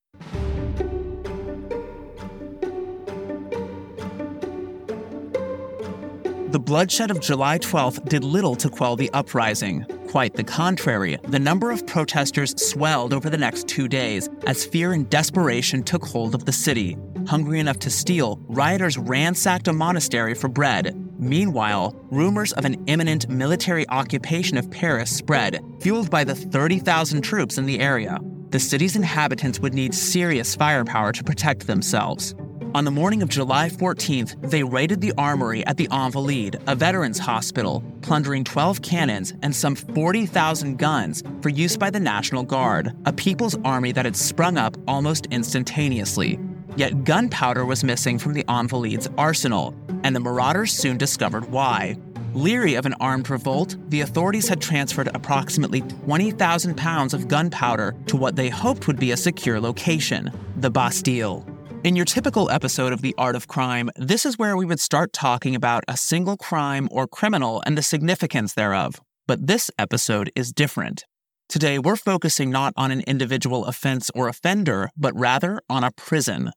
[6.53, 9.85] The bloodshed of July 12th did little to quell the uprising.
[10.11, 14.93] Quite the contrary, the number of protesters swelled over the next two days as fear
[14.93, 16.97] and desperation took hold of the city.
[17.29, 20.97] Hungry enough to steal, rioters ransacked a monastery for bread.
[21.21, 27.57] Meanwhile, rumors of an imminent military occupation of Paris spread, fueled by the 30,000 troops
[27.57, 28.19] in the area.
[28.51, 32.35] the city's inhabitants would need serious firepower to protect themselves.
[32.73, 37.19] On the morning of July 14th, they raided the armory at the Invalides, a veterans
[37.19, 43.13] hospital, plundering 12 cannons and some 40,000 guns for use by the National Guard, a
[43.13, 46.39] people's army that had sprung up almost instantaneously.
[46.77, 51.97] Yet gunpowder was missing from the Invalides' arsenal, and the marauders soon discovered why.
[52.35, 58.17] Leery of an armed revolt, the authorities had transferred approximately 20,000 pounds of gunpowder to
[58.17, 61.45] what they hoped would be a secure location the Bastille.
[61.83, 65.15] In your typical episode of The Art of Crime, this is where we would start
[65.15, 69.01] talking about a single crime or criminal and the significance thereof.
[69.27, 71.05] But this episode is different.
[71.49, 76.51] Today, we're focusing not on an individual offense or offender, but rather on a prison.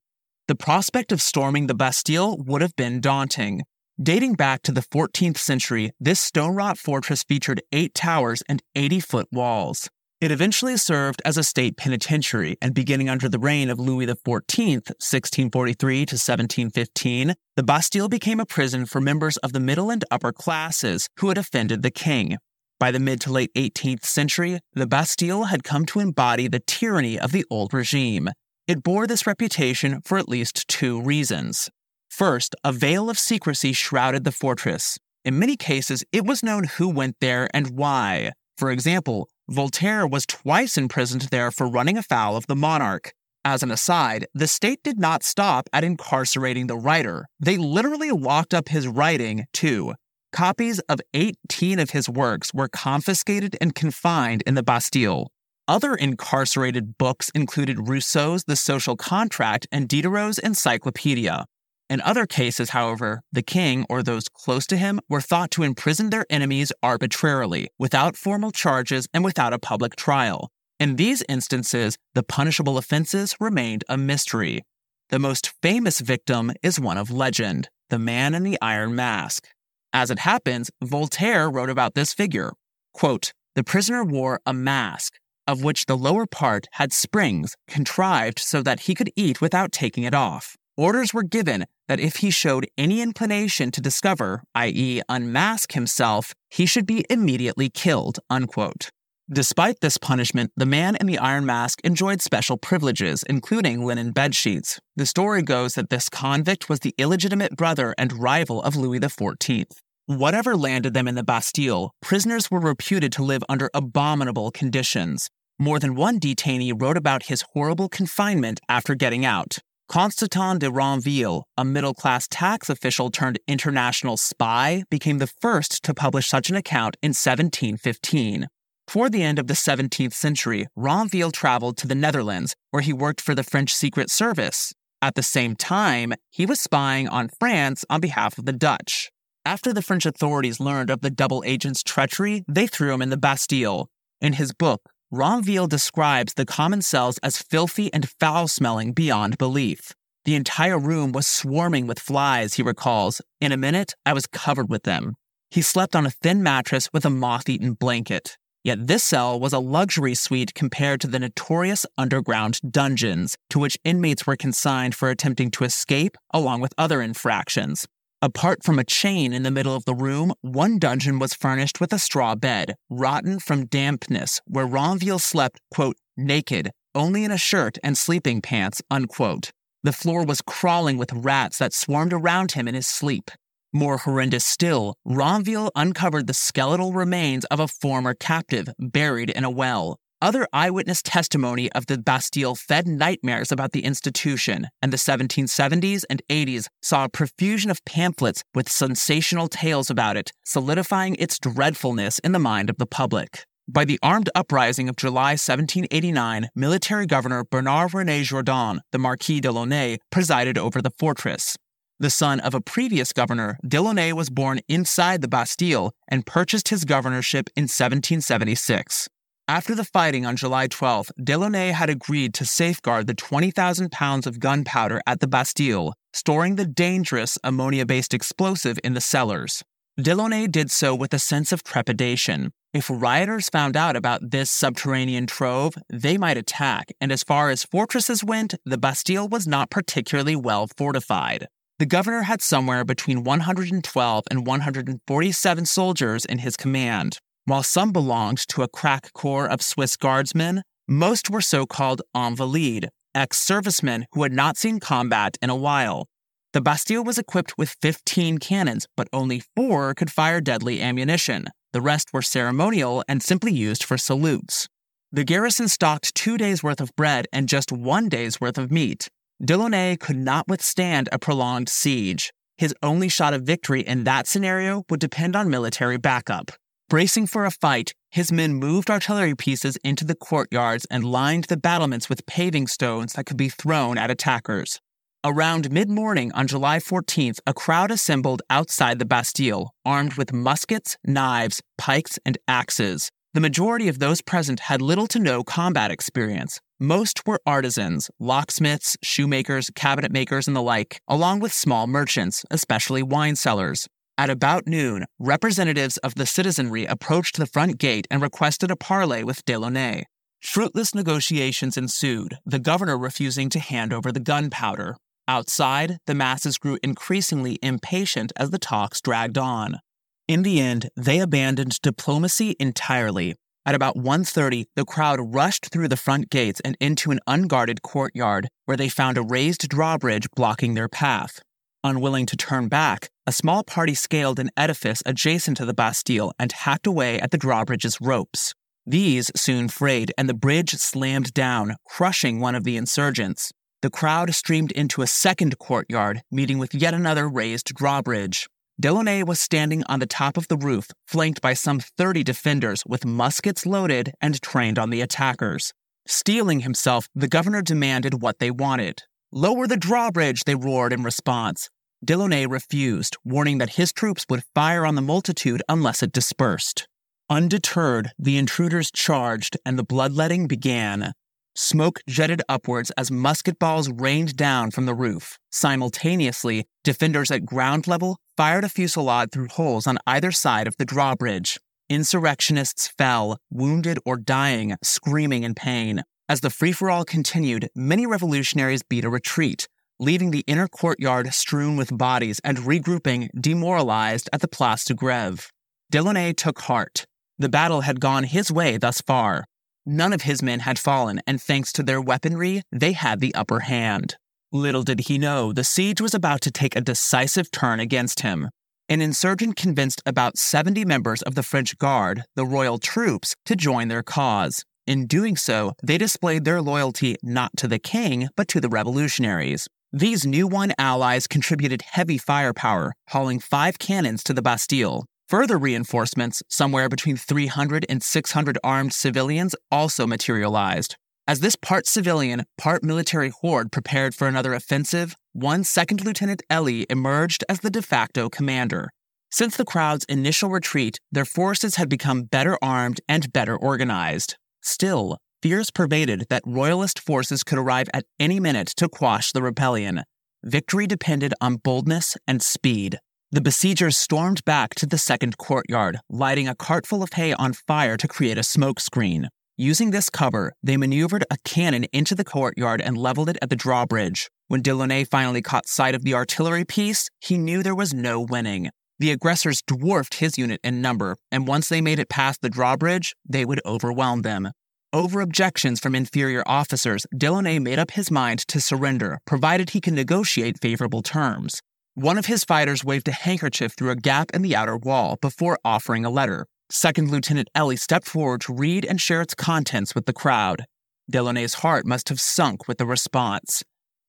[0.50, 3.62] The prospect of storming the Bastille would have been daunting.
[4.02, 9.00] Dating back to the 14th century, this stone wrought fortress featured eight towers and 80
[9.00, 9.90] foot walls.
[10.24, 14.88] It eventually served as a state penitentiary, and beginning under the reign of Louis XIV,
[14.88, 20.32] 1643 to 1715, the Bastille became a prison for members of the middle and upper
[20.32, 22.38] classes who had offended the king.
[22.80, 27.20] By the mid to late 18th century, the Bastille had come to embody the tyranny
[27.20, 28.30] of the old regime.
[28.66, 31.70] It bore this reputation for at least two reasons.
[32.08, 34.98] First, a veil of secrecy shrouded the fortress.
[35.26, 38.32] In many cases, it was known who went there and why.
[38.58, 43.14] For example, Voltaire was twice imprisoned there for running afoul of the monarch.
[43.44, 47.28] As an aside, the state did not stop at incarcerating the writer.
[47.42, 49.96] They literally locked up his writing, too.
[50.32, 55.28] Copies of 18 of his works were confiscated and confined in the Bastille.
[55.68, 61.46] Other incarcerated books included Rousseau's The Social Contract and Diderot's Encyclopedia.
[61.94, 66.10] In other cases, however, the king or those close to him were thought to imprison
[66.10, 70.50] their enemies arbitrarily, without formal charges and without a public trial.
[70.80, 74.64] In these instances, the punishable offenses remained a mystery.
[75.10, 79.50] The most famous victim is one of legend the man in the iron mask.
[79.94, 82.54] As it happens, Voltaire wrote about this figure.
[82.96, 88.64] Quote, the prisoner wore a mask, of which the lower part had springs contrived so
[88.64, 90.58] that he could eat without taking it off.
[90.76, 96.66] Orders were given that if he showed any inclination to discover, i.e., unmask himself, he
[96.66, 98.20] should be immediately killed.
[98.30, 98.90] Unquote.
[99.32, 104.80] Despite this punishment, the man in the iron mask enjoyed special privileges, including linen bedsheets.
[104.96, 109.66] The story goes that this convict was the illegitimate brother and rival of Louis XIV.
[110.08, 115.30] Whatever landed them in the Bastille, prisoners were reputed to live under abominable conditions.
[115.58, 119.60] More than one detainee wrote about his horrible confinement after getting out.
[119.94, 125.94] Constantin de Renneville, a middle class tax official turned international spy, became the first to
[125.94, 128.48] publish such an account in 1715.
[128.88, 133.22] Toward the end of the 17th century, Renneville traveled to the Netherlands, where he worked
[133.22, 134.74] for the French Secret Service.
[135.00, 139.12] At the same time, he was spying on France on behalf of the Dutch.
[139.46, 143.16] After the French authorities learned of the double agent's treachery, they threw him in the
[143.16, 143.90] Bastille.
[144.20, 149.92] In his book, Renneville describes the common cells as filthy and foul smelling beyond belief.
[150.26, 153.22] The entire room was swarming with flies, he recalls.
[153.40, 155.14] In a minute, I was covered with them.
[155.52, 158.40] He slept on a thin mattress with a moth eaten blanket.
[158.64, 163.78] Yet this cell was a luxury suite compared to the notorious underground dungeons to which
[163.84, 167.88] inmates were consigned for attempting to escape, along with other infractions.
[168.24, 171.92] Apart from a chain in the middle of the room, one dungeon was furnished with
[171.92, 177.78] a straw bed, rotten from dampness, where Renneville slept, quote, naked, only in a shirt
[177.84, 179.52] and sleeping pants, unquote.
[179.84, 183.30] The floor was crawling with rats that swarmed around him in his sleep.
[183.74, 189.50] More horrendous still, Renneville uncovered the skeletal remains of a former captive buried in a
[189.50, 190.00] well.
[190.24, 196.22] Other eyewitness testimony of the Bastille fed nightmares about the institution, and the 1770s and
[196.30, 202.32] 80s saw a profusion of pamphlets with sensational tales about it, solidifying its dreadfulness in
[202.32, 203.44] the mind of the public.
[203.68, 209.50] By the armed uprising of July 1789, military governor Bernard René Jourdan, the Marquis de
[209.50, 211.58] Launay, presided over the fortress.
[212.00, 216.86] The son of a previous governor, Delaunay was born inside the Bastille and purchased his
[216.86, 219.10] governorship in 1776.
[219.50, 224.40] After the fighting on July 12th, Delaunay had agreed to safeguard the 20,000 pounds of
[224.40, 229.62] gunpowder at the Bastille, storing the dangerous ammonia based explosive in the cellars.
[230.00, 232.54] Delaunay did so with a sense of trepidation.
[232.74, 237.66] If rioters found out about this subterranean trove, they might attack, and as far as
[237.66, 241.50] fortresses went, the Bastille was not particularly well fortified.
[241.80, 247.20] The governor had somewhere between 112 and 147 soldiers in his command.
[247.46, 252.88] While some belonged to a crack corps of Swiss guardsmen, Most were so called invalides,
[253.14, 256.08] ex servicemen who had not seen combat in a while.
[256.54, 261.48] The Bastille was equipped with 15 cannons, but only four could fire deadly ammunition.
[261.74, 264.70] The rest were ceremonial and simply used for salutes.
[265.12, 269.10] The garrison stocked two days' worth of bread and just one day's worth of meat.
[269.44, 272.32] Delaunay could not withstand a prolonged siege.
[272.58, 276.52] His only shot of victory in that scenario would depend on military backup.
[276.90, 281.58] Bracing for a fight, his men moved artillery pieces into the courtyards and lined the
[281.58, 284.80] battlements with paving stones that could be thrown at attackers.
[285.26, 290.98] Around mid morning on July 14th, a crowd assembled outside the Bastille, armed with muskets,
[291.06, 293.10] knives, pikes, and axes.
[293.34, 296.60] The majority of those present had little to no combat experience.
[296.80, 303.02] Most were artisans, locksmiths, shoemakers, cabinet makers, and the like, along with small merchants, especially
[303.02, 303.88] wine sellers.
[304.16, 309.24] At about noon, representatives of the citizenry approached the front gate and requested a parley
[309.24, 310.04] with Delaunay.
[310.40, 314.98] Fruitless negotiations ensued, the governor refusing to hand over the gunpowder.
[315.28, 319.80] Outside, the masses grew increasingly impatient as the talks dragged on.
[320.28, 323.36] In the end, they abandoned diplomacy entirely.
[323.66, 328.48] At about 1:30, the crowd rushed through the front gates and into an unguarded courtyard
[328.66, 331.42] where they found a raised drawbridge blocking their path.
[331.86, 336.52] Unwilling to turn back, a small party scaled an edifice adjacent to the Bastille and
[336.52, 338.54] hacked away at the drawbridge's ropes.
[338.86, 343.52] These soon frayed and the bridge slammed down, crushing one of the insurgents.
[343.82, 348.48] The crowd streamed into a second courtyard, meeting with yet another raised drawbridge.
[348.82, 353.06] Delaunay was standing on the top of the roof, flanked by some 30 defenders with
[353.06, 355.74] muskets loaded and trained on the attackers.
[356.08, 359.04] Steeling himself, the governor demanded what they wanted.
[359.36, 361.72] Lower the drawbridge, they roared in response.
[362.06, 366.88] Delaunay refused, warning that his troops would fire on the multitude unless it dispersed.
[367.32, 371.14] Undeterred, the intruders charged and the bloodletting began.
[371.56, 375.40] Smoke jetted upwards as musket balls rained down from the roof.
[375.52, 380.86] Simultaneously, defenders at ground level fired a fusillade through holes on either side of the
[380.86, 381.60] drawbridge.
[381.90, 386.04] Insurrectionists fell, wounded or dying, screaming in pain.
[386.30, 389.68] As the free for all continued, many revolutionaries beat a retreat,
[390.00, 395.50] leaving the inner courtyard strewn with bodies and regrouping demoralized at the Place de Grève.
[395.92, 397.06] Delaunay took heart.
[397.38, 399.44] The battle had gone his way thus far.
[399.86, 403.60] None of his men had fallen, and thanks to their weaponry, they had the upper
[403.60, 404.16] hand.
[404.54, 408.50] Little did he know the siege was about to take a decisive turn against him.
[408.88, 413.90] An insurgent convinced about 70 members of the French Guard, the royal troops, to join
[413.90, 414.64] their cause.
[414.86, 419.68] In doing so, they displayed their loyalty not to the king, but to the revolutionaries.
[419.94, 425.06] These new won allies contributed heavy firepower, hauling five cannons to the Bastille.
[425.30, 430.98] Further reinforcements, somewhere between 300 and 600 armed civilians, also materialized.
[431.26, 436.86] As this part civilian, part military horde prepared for another offensive, one Second Lieutenant Elie
[436.90, 438.90] emerged as the de facto commander.
[439.32, 444.36] Since the crowd's initial retreat, their forces had become better armed and better organized.
[444.64, 450.04] Still, fears pervaded that royalist forces could arrive at any minute to quash the rebellion.
[450.44, 452.98] Victory depended on boldness and speed.
[453.32, 457.54] The besiegers stormed back to the second courtyard, lighting a cart full of hay on
[457.54, 459.28] fire to create a smoke screen.
[459.58, 463.56] Using this cover, they maneuvered a cannon into the courtyard and leveled it at the
[463.56, 464.30] drawbridge.
[464.48, 468.70] When Delaunay finally caught sight of the artillery piece, he knew there was no winning.
[469.00, 473.16] The aggressors dwarfed his unit in number, and once they made it past the drawbridge,
[473.28, 474.52] they would overwhelm them.
[474.94, 479.94] Over objections from inferior officers, Delaunay made up his mind to surrender, provided he could
[479.94, 481.62] negotiate favorable terms.
[481.96, 485.60] One of his fighters waved a handkerchief through a gap in the outer wall before
[485.66, 486.46] offering a letter.
[486.70, 490.66] Second Lieutenant Elie stepped forward to read and share its contents with the crowd.
[491.12, 493.64] Delaunay's heart must have sunk with the response.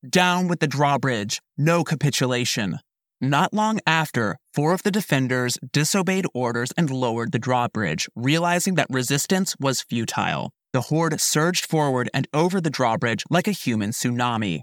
[0.08, 2.78] Down with the drawbridge, no capitulation.
[3.20, 8.86] Not long after, four of the defenders disobeyed orders and lowered the drawbridge, realizing that
[8.88, 10.50] resistance was futile.
[10.72, 14.60] The horde surged forward and over the drawbridge like a human tsunami.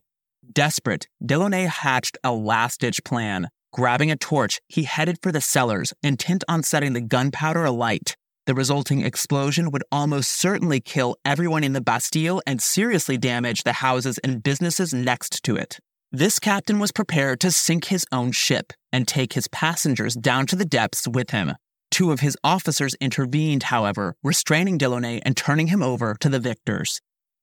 [0.51, 3.49] Desperate, Delaunay hatched a last ditch plan.
[3.73, 8.15] Grabbing a torch, he headed for the cellars, intent on setting the gunpowder alight.
[8.47, 13.73] The resulting explosion would almost certainly kill everyone in the Bastille and seriously damage the
[13.73, 15.79] houses and businesses next to it.
[16.13, 20.57] This captain was prepared to sink his own ship and take his passengers down to
[20.57, 21.53] the depths with him.
[21.89, 26.99] Two of his officers intervened, however, restraining Delaunay and turning him over to the victors.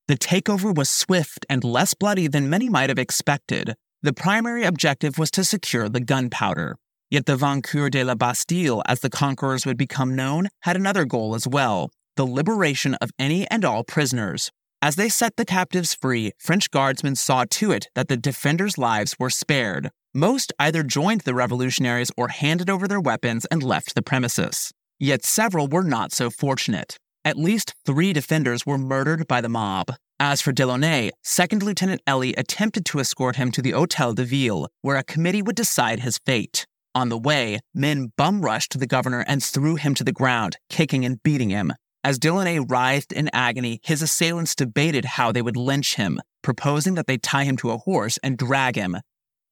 [0.07, 3.75] The takeover was swift and less bloody than many might have expected.
[4.03, 6.77] The primary objective was to secure the gunpowder.
[7.11, 11.35] Yet the Vainqueurs de la Bastille, as the conquerors would become known, had another goal
[11.35, 14.51] as well the liberation of any and all prisoners.
[14.81, 19.17] As they set the captives free, French guardsmen saw to it that the defenders' lives
[19.19, 19.91] were spared.
[20.15, 24.71] Most either joined the revolutionaries or handed over their weapons and left the premises.
[25.01, 26.97] Yet several were not so fortunate.
[27.25, 29.95] At least three defenders were murdered by the mob.
[30.21, 34.69] As for Delaunay, Second Lieutenant Elie attempted to escort him to the Hotel de Ville,
[34.83, 36.67] where a committee would decide his fate.
[36.95, 41.05] On the way, men bum rushed the governor and threw him to the ground, kicking
[41.05, 41.73] and beating him.
[42.09, 47.07] As Delaunay writhed in agony, his assailants debated how they would lynch him, proposing that
[47.07, 48.97] they tie him to a horse and drag him.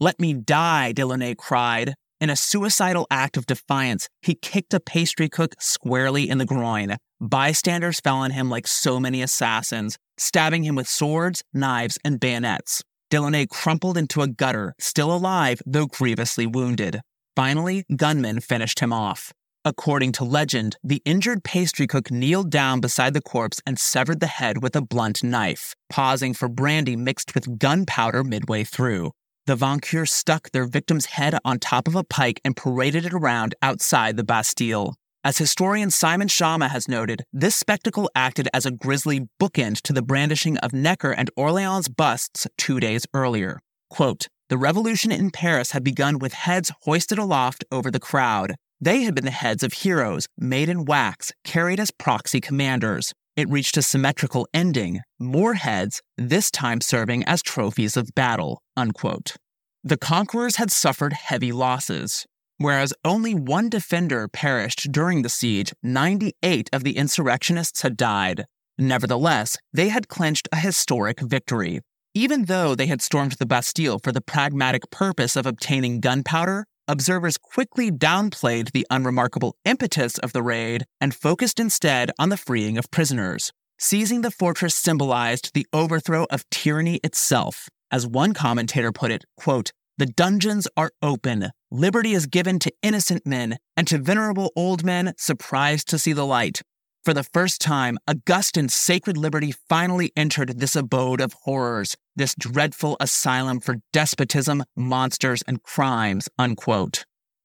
[0.00, 1.92] Let me die, Delaunay cried.
[2.18, 6.96] In a suicidal act of defiance, he kicked a pastry cook squarely in the groin.
[7.20, 12.82] Bystanders fell on him like so many assassins, stabbing him with swords, knives, and bayonets.
[13.10, 17.02] Delaunay crumpled into a gutter, still alive, though grievously wounded.
[17.36, 19.34] Finally, gunmen finished him off.
[19.66, 24.28] According to legend, the injured pastry cook kneeled down beside the corpse and severed the
[24.28, 29.10] head with a blunt knife, pausing for brandy mixed with gunpowder midway through.
[29.46, 33.56] The Vainqueurs stuck their victim's head on top of a pike and paraded it around
[33.60, 34.94] outside the Bastille.
[35.24, 40.00] As historian Simon Schama has noted, this spectacle acted as a grisly bookend to the
[40.00, 43.58] brandishing of Necker and Orleans busts two days earlier.
[43.90, 48.54] Quote, the revolution in Paris had begun with heads hoisted aloft over the crowd.
[48.80, 53.12] They had been the heads of heroes, made in wax, carried as proxy commanders.
[53.34, 58.62] It reached a symmetrical ending, more heads, this time serving as trophies of battle.
[58.76, 59.36] Unquote.
[59.82, 62.26] The conquerors had suffered heavy losses.
[62.58, 68.46] Whereas only one defender perished during the siege, 98 of the insurrectionists had died.
[68.78, 71.80] Nevertheless, they had clinched a historic victory.
[72.14, 77.38] Even though they had stormed the Bastille for the pragmatic purpose of obtaining gunpowder, observers
[77.38, 82.90] quickly downplayed the unremarkable impetus of the raid and focused instead on the freeing of
[82.90, 83.52] prisoners.
[83.78, 87.68] Seizing the fortress symbolized the overthrow of tyranny itself.
[87.90, 91.50] As one commentator put it, quote, the dungeons are open.
[91.70, 96.26] Liberty is given to innocent men and to venerable old men surprised to see the
[96.26, 96.60] light.
[97.06, 102.96] For the first time, Augustine's sacred liberty finally entered this abode of horrors, this dreadful
[102.98, 106.28] asylum for despotism, monsters, and crimes.
[106.36, 107.04] Unquote.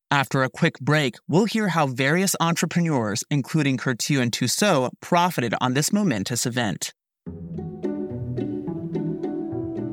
[0.10, 5.76] After a quick break, we'll hear how various entrepreneurs, including Curtius and Tussaud, profited on
[5.76, 6.92] this momentous event.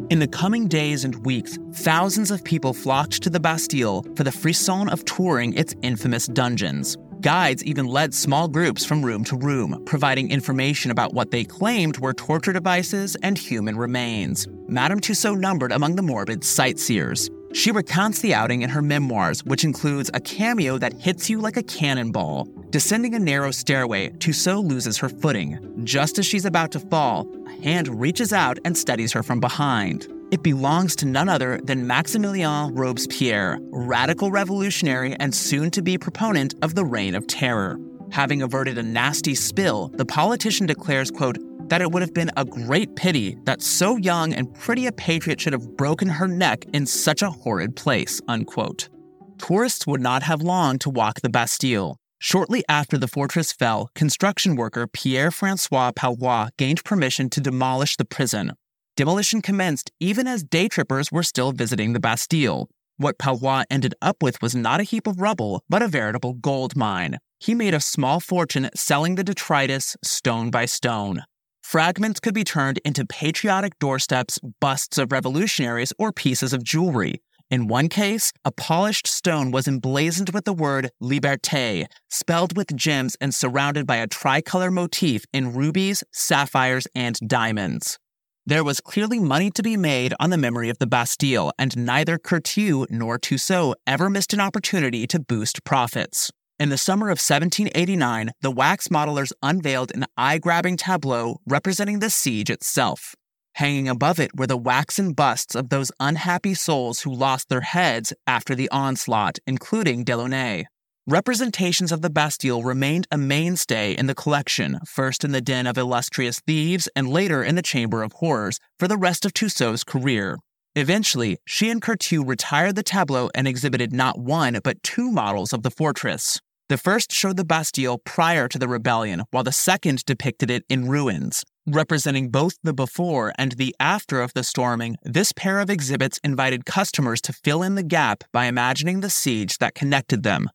[0.09, 4.33] In the coming days and weeks, thousands of people flocked to the Bastille for the
[4.33, 6.97] frisson of touring its infamous dungeons.
[7.21, 11.99] Guides even led small groups from room to room, providing information about what they claimed
[11.99, 14.47] were torture devices and human remains.
[14.69, 17.29] Madame Tussaud numbered among the morbid sightseers.
[17.55, 21.57] She recounts the outing in her memoirs, which includes a cameo that hits you like
[21.57, 22.47] a cannonball.
[22.71, 25.59] Descending a narrow stairway, Tussaud loses her footing.
[25.85, 30.07] Just as she's about to fall, a hand reaches out and steadies her from behind.
[30.31, 36.55] It belongs to none other than Maximilien Robespierre, radical revolutionary and soon to be proponent
[36.61, 37.79] of the Reign of Terror.
[38.11, 41.39] Having averted a nasty spill, the politician declares, quote,
[41.71, 45.41] that it would have been a great pity that so young and pretty a patriot
[45.41, 48.91] should have broken her neck in such a horrid place, unquote.
[49.39, 51.97] Tourists would not have long to walk the Bastille.
[52.19, 58.05] Shortly after the fortress fell, construction worker Pierre Francois Palloy gained permission to demolish the
[58.05, 58.53] prison,
[58.99, 62.69] Demolition commenced even as day trippers were still visiting the Bastille.
[62.97, 66.75] What Palloy ended up with was not a heap of rubble, but a veritable gold
[66.75, 67.19] mine.
[67.39, 71.23] He made a small fortune selling the detritus stone by stone.
[71.63, 77.23] Fragments could be turned into patriotic doorsteps, busts of revolutionaries, or pieces of jewelry.
[77.53, 83.17] In one case, a polished stone was emblazoned with the word Liberté, spelled with gems
[83.21, 88.01] and surrounded by a tricolor motif in rubies, sapphires, and diamonds.
[88.49, 92.17] There was clearly money to be made on the memory of the Bastille, and neither
[92.17, 96.31] Curtius nor Tussaud ever missed an opportunity to boost profits.
[96.59, 102.09] In the summer of 1789, the wax modelers unveiled an eye grabbing tableau representing the
[102.09, 103.15] siege itself.
[103.57, 108.15] Hanging above it were the waxen busts of those unhappy souls who lost their heads
[108.27, 110.65] after the onslaught, including Delaunay.
[111.11, 115.79] Representations of the Bastille remained a mainstay in the collection, first in the Den of
[115.79, 120.37] Illustrious Thieves and later in the Chamber of Horrors, for the rest of Tussaud's career.
[120.75, 125.63] Eventually, she and Curtius retired the tableau and exhibited not one, but two models of
[125.63, 126.43] the fortress.
[126.69, 130.89] The first showed the Bastille prior to the rebellion, while the second depicted it in
[130.89, 131.43] ruins.
[131.67, 136.67] Representing both the before and the after of the storming, this pair of exhibits invited
[136.67, 140.51] customers to fill in the gap by imagining the siege that connected them.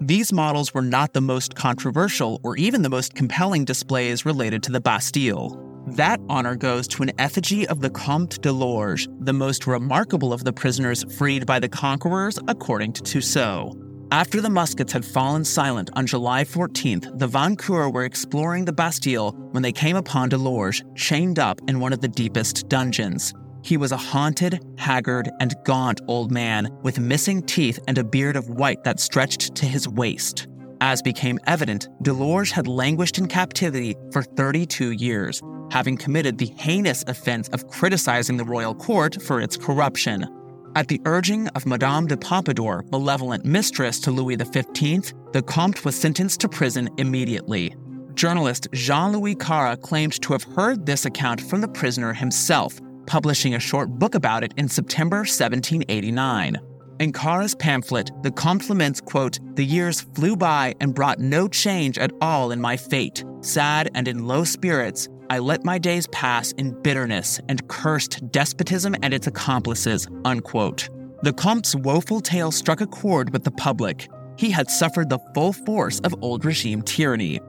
[0.00, 4.72] These models were not the most controversial or even the most compelling displays related to
[4.72, 5.60] the Bastille.
[5.88, 10.44] That honor goes to an effigy of the Comte de Lorges, the most remarkable of
[10.44, 13.72] the prisoners freed by the conquerors, according to Tussaud.
[14.12, 19.32] After the muskets had fallen silent on July 14th, the Vainqueurs were exploring the Bastille
[19.50, 23.34] when they came upon Delorge chained up in one of the deepest dungeons.
[23.68, 28.34] He was a haunted, haggard, and gaunt old man with missing teeth and a beard
[28.34, 30.46] of white that stretched to his waist.
[30.80, 37.04] As became evident, Delorge had languished in captivity for 32 years, having committed the heinous
[37.08, 40.26] offense of criticizing the royal court for its corruption.
[40.74, 45.94] At the urging of Madame de Pompadour, malevolent mistress to Louis XV, the Comte was
[45.94, 47.76] sentenced to prison immediately.
[48.14, 53.54] Journalist Jean Louis Carra claimed to have heard this account from the prisoner himself, publishing
[53.54, 56.58] a short book about it in September 1789.
[57.00, 62.12] In Carra's pamphlet, the compliments quote, The years flew by and brought no change at
[62.20, 63.24] all in my fate.
[63.40, 68.94] Sad and in low spirits, I let my days pass in bitterness and cursed despotism
[69.02, 70.88] and its accomplices, unquote.
[71.22, 74.08] The Comte's woeful tale struck a chord with the public.
[74.36, 77.40] He had suffered the full force of old regime tyranny,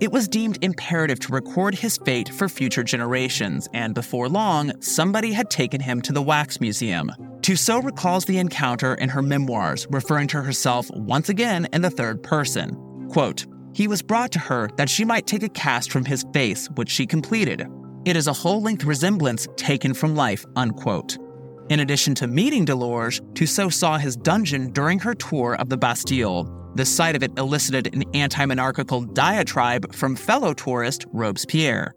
[0.00, 5.32] it was deemed imperative to record his fate for future generations, and before long, somebody
[5.32, 7.10] had taken him to the Wax Museum.
[7.42, 12.22] Tussaud recalls the encounter in her memoirs, referring to herself once again in the third
[12.22, 13.08] person.
[13.10, 16.68] Quote, he was brought to her that she might take a cast from his face,
[16.74, 17.66] which she completed.
[18.04, 21.18] It is a whole length resemblance taken from life, unquote.
[21.68, 26.57] In addition to meeting Delorge, Tussaud saw his dungeon during her tour of the Bastille.
[26.74, 31.94] The sight of it elicited an anti monarchical diatribe from fellow tourist Robespierre.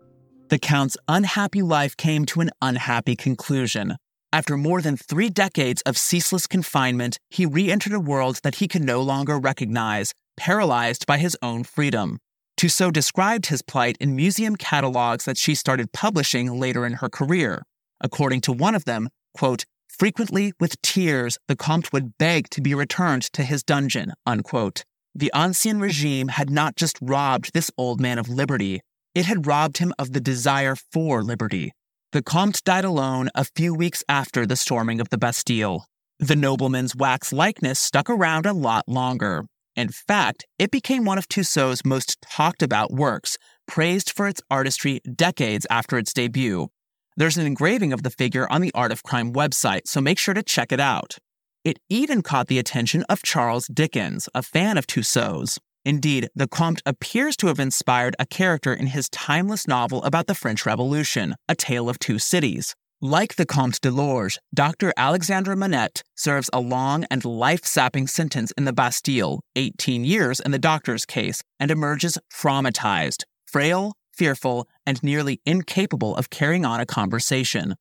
[0.50, 3.96] The Count's unhappy life came to an unhappy conclusion.
[4.34, 8.68] After more than three decades of ceaseless confinement, he re entered a world that he
[8.68, 12.20] could no longer recognize, paralyzed by his own freedom.
[12.58, 17.64] Tussaud described his plight in museum catalogs that she started publishing later in her career.
[18.00, 19.66] According to one of them, quote,
[20.02, 24.14] Frequently, with tears, the Comte would beg to be returned to his dungeon.
[24.26, 24.84] Unquote.
[25.14, 28.82] The Ancien regime had not just robbed this old man of liberty,
[29.14, 31.74] it had robbed him of the desire for liberty.
[32.14, 35.86] The Comte died alone a few weeks after the storming of the Bastille.
[36.18, 39.46] The nobleman's wax likeness stuck around a lot longer.
[39.76, 43.38] In fact, it became one of Tussaud's most talked about works,
[43.68, 46.70] praised for its artistry decades after its debut,
[47.18, 50.34] there's an engraving of the figure on the Art of Crime website, so make sure
[50.34, 51.18] to check it out.
[51.64, 55.60] It even caught the attention of Charles Dickens, a fan of Tussaud's.
[55.84, 60.36] Indeed, the Comte appears to have inspired a character in his timeless novel about the
[60.36, 62.76] French Revolution, A Tale of Two Cities.
[63.04, 64.94] Like the Comte de Lorges, Dr.
[64.96, 70.52] Alexandre Manette serves a long and life sapping sentence in the Bastille, 18 years in
[70.52, 76.86] the doctor's case, and emerges traumatized, frail, fearful, and nearly incapable of carrying on a
[76.86, 77.76] conversation.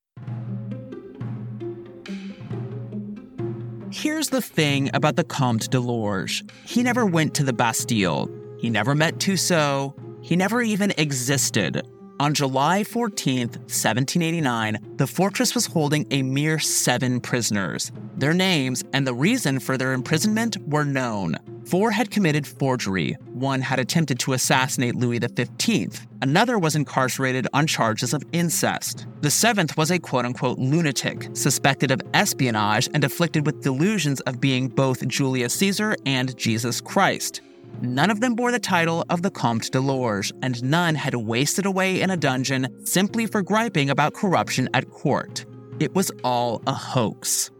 [3.92, 8.70] Here's the thing about the Comte de Lorges he never went to the Bastille, he
[8.70, 11.86] never met Tussaud, he never even existed.
[12.20, 17.92] On July 14, 1789, the fortress was holding a mere seven prisoners.
[18.14, 21.38] Their names and the reason for their imprisonment were known.
[21.64, 27.66] Four had committed forgery, one had attempted to assassinate Louis XV, another was incarcerated on
[27.66, 29.06] charges of incest.
[29.22, 34.42] The seventh was a quote unquote lunatic, suspected of espionage and afflicted with delusions of
[34.42, 37.40] being both Julius Caesar and Jesus Christ.
[37.82, 41.66] None of them bore the title of the Comte de Lorges, and none had wasted
[41.66, 45.46] away in a dungeon simply for griping about corruption at court.
[45.80, 47.50] It was all a hoax.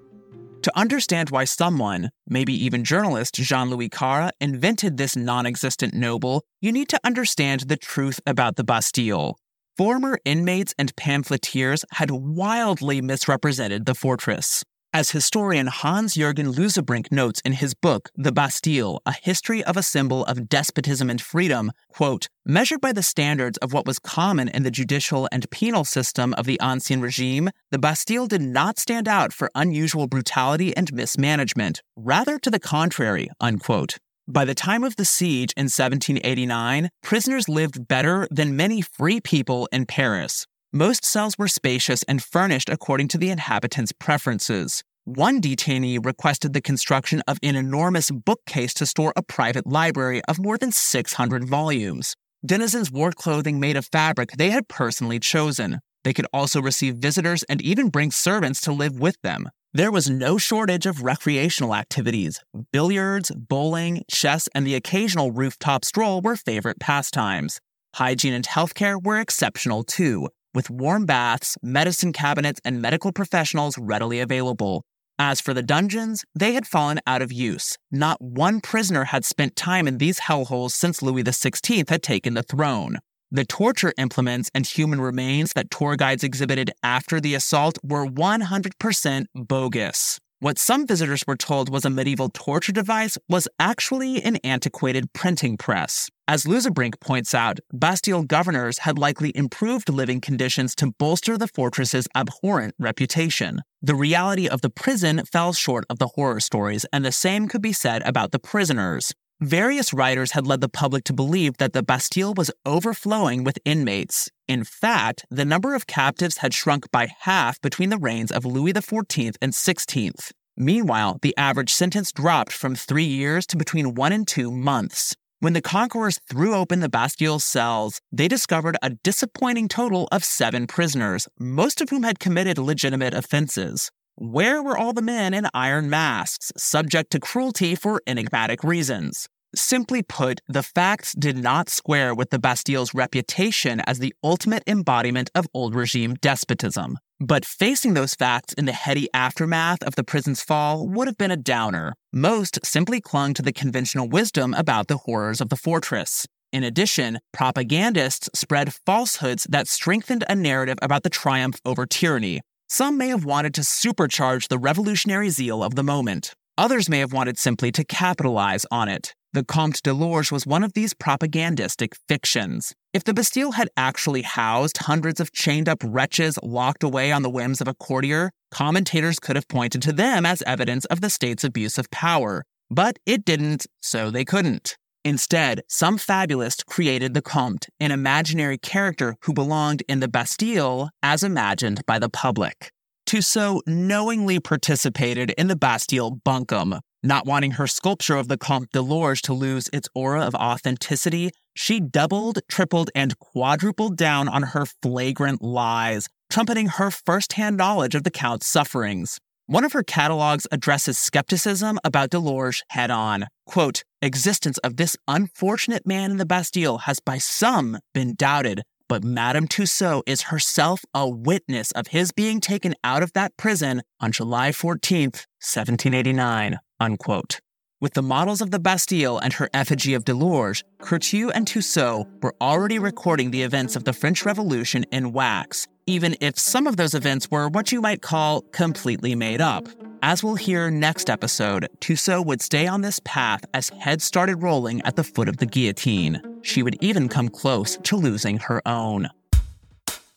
[0.62, 6.44] To understand why someone, maybe even journalist Jean Louis Carra, invented this non existent noble,
[6.60, 9.38] you need to understand the truth about the Bastille.
[9.78, 14.62] Former inmates and pamphleteers had wildly misrepresented the fortress.
[14.92, 19.84] As historian Hans Jürgen Lusebrink notes in his book, The Bastille, A History of a
[19.84, 24.64] Symbol of Despotism and Freedom, quote, measured by the standards of what was common in
[24.64, 29.32] the judicial and penal system of the Ancien regime, the Bastille did not stand out
[29.32, 31.82] for unusual brutality and mismanagement.
[31.94, 33.96] Rather to the contrary, unquote.
[34.26, 39.68] By the time of the siege in 1789, prisoners lived better than many free people
[39.70, 40.46] in Paris.
[40.72, 44.84] Most cells were spacious and furnished according to the inhabitants' preferences.
[45.04, 50.38] One detainee requested the construction of an enormous bookcase to store a private library of
[50.38, 52.14] more than 600 volumes.
[52.46, 55.80] Denizens wore clothing made of fabric they had personally chosen.
[56.04, 59.48] They could also receive visitors and even bring servants to live with them.
[59.72, 62.38] There was no shortage of recreational activities.
[62.72, 67.58] Billiards, bowling, chess, and the occasional rooftop stroll were favorite pastimes.
[67.96, 74.20] Hygiene and healthcare were exceptional too, with warm baths, medicine cabinets, and medical professionals readily
[74.20, 74.82] available.
[75.18, 77.76] As for the dungeons, they had fallen out of use.
[77.90, 82.42] Not one prisoner had spent time in these hellholes since Louis XVI had taken the
[82.42, 82.98] throne.
[83.30, 89.26] The torture implements and human remains that tour guides exhibited after the assault were 100%
[89.34, 90.18] bogus.
[90.42, 95.58] What some visitors were told was a medieval torture device was actually an antiquated printing
[95.58, 96.08] press.
[96.26, 102.08] As Lusebrink points out, Bastille governors had likely improved living conditions to bolster the fortress's
[102.14, 103.60] abhorrent reputation.
[103.82, 107.60] The reality of the prison fell short of the horror stories, and the same could
[107.60, 109.12] be said about the prisoners.
[109.40, 114.28] Various writers had led the public to believe that the Bastille was overflowing with inmates.
[114.46, 118.74] In fact, the number of captives had shrunk by half between the reigns of Louis
[118.74, 120.32] XIV and XVI.
[120.58, 125.16] Meanwhile, the average sentence dropped from three years to between one and two months.
[125.38, 130.66] When the conquerors threw open the Bastille's cells, they discovered a disappointing total of seven
[130.66, 133.90] prisoners, most of whom had committed legitimate offenses.
[134.16, 139.28] Where were all the men in iron masks, subject to cruelty for enigmatic reasons?
[139.54, 145.30] Simply put, the facts did not square with the Bastille's reputation as the ultimate embodiment
[145.34, 146.98] of old regime despotism.
[147.18, 151.32] But facing those facts in the heady aftermath of the prison's fall would have been
[151.32, 151.94] a downer.
[152.12, 156.26] Most simply clung to the conventional wisdom about the horrors of the fortress.
[156.52, 162.40] In addition, propagandists spread falsehoods that strengthened a narrative about the triumph over tyranny,
[162.70, 166.32] some may have wanted to supercharge the revolutionary zeal of the moment.
[166.56, 169.12] Others may have wanted simply to capitalize on it.
[169.32, 172.72] The Comte de Lorges was one of these propagandistic fictions.
[172.92, 177.30] If the Bastille had actually housed hundreds of chained up wretches locked away on the
[177.30, 181.42] whims of a courtier, commentators could have pointed to them as evidence of the state's
[181.42, 182.44] abuse of power.
[182.70, 184.76] But it didn't, so they couldn't.
[185.04, 191.22] Instead, some fabulist created the Comte, an imaginary character who belonged in the Bastille as
[191.22, 192.70] imagined by the public.
[193.06, 196.80] Tussaud knowingly participated in the Bastille bunkum.
[197.02, 201.30] Not wanting her sculpture of the Comte de Lorges to lose its aura of authenticity,
[201.56, 208.04] she doubled, tripled, and quadrupled down on her flagrant lies, trumpeting her firsthand knowledge of
[208.04, 209.18] the Count's sufferings.
[209.50, 213.26] One of her catalogs addresses skepticism about de Lorges head on.
[213.46, 219.02] Quote, existence of this unfortunate man in the Bastille has by some been doubted, but
[219.02, 224.12] Madame Tussaud is herself a witness of his being taken out of that prison on
[224.12, 227.40] July 14th, 1789, unquote.
[227.82, 232.34] With the models of the Bastille and her effigy of Delorge, Curtius and Tussaud were
[232.38, 236.94] already recording the events of the French Revolution in wax, even if some of those
[236.94, 239.66] events were what you might call completely made up.
[240.02, 244.82] As we'll hear next episode, Tussaud would stay on this path as heads started rolling
[244.82, 246.20] at the foot of the guillotine.
[246.42, 249.08] She would even come close to losing her own.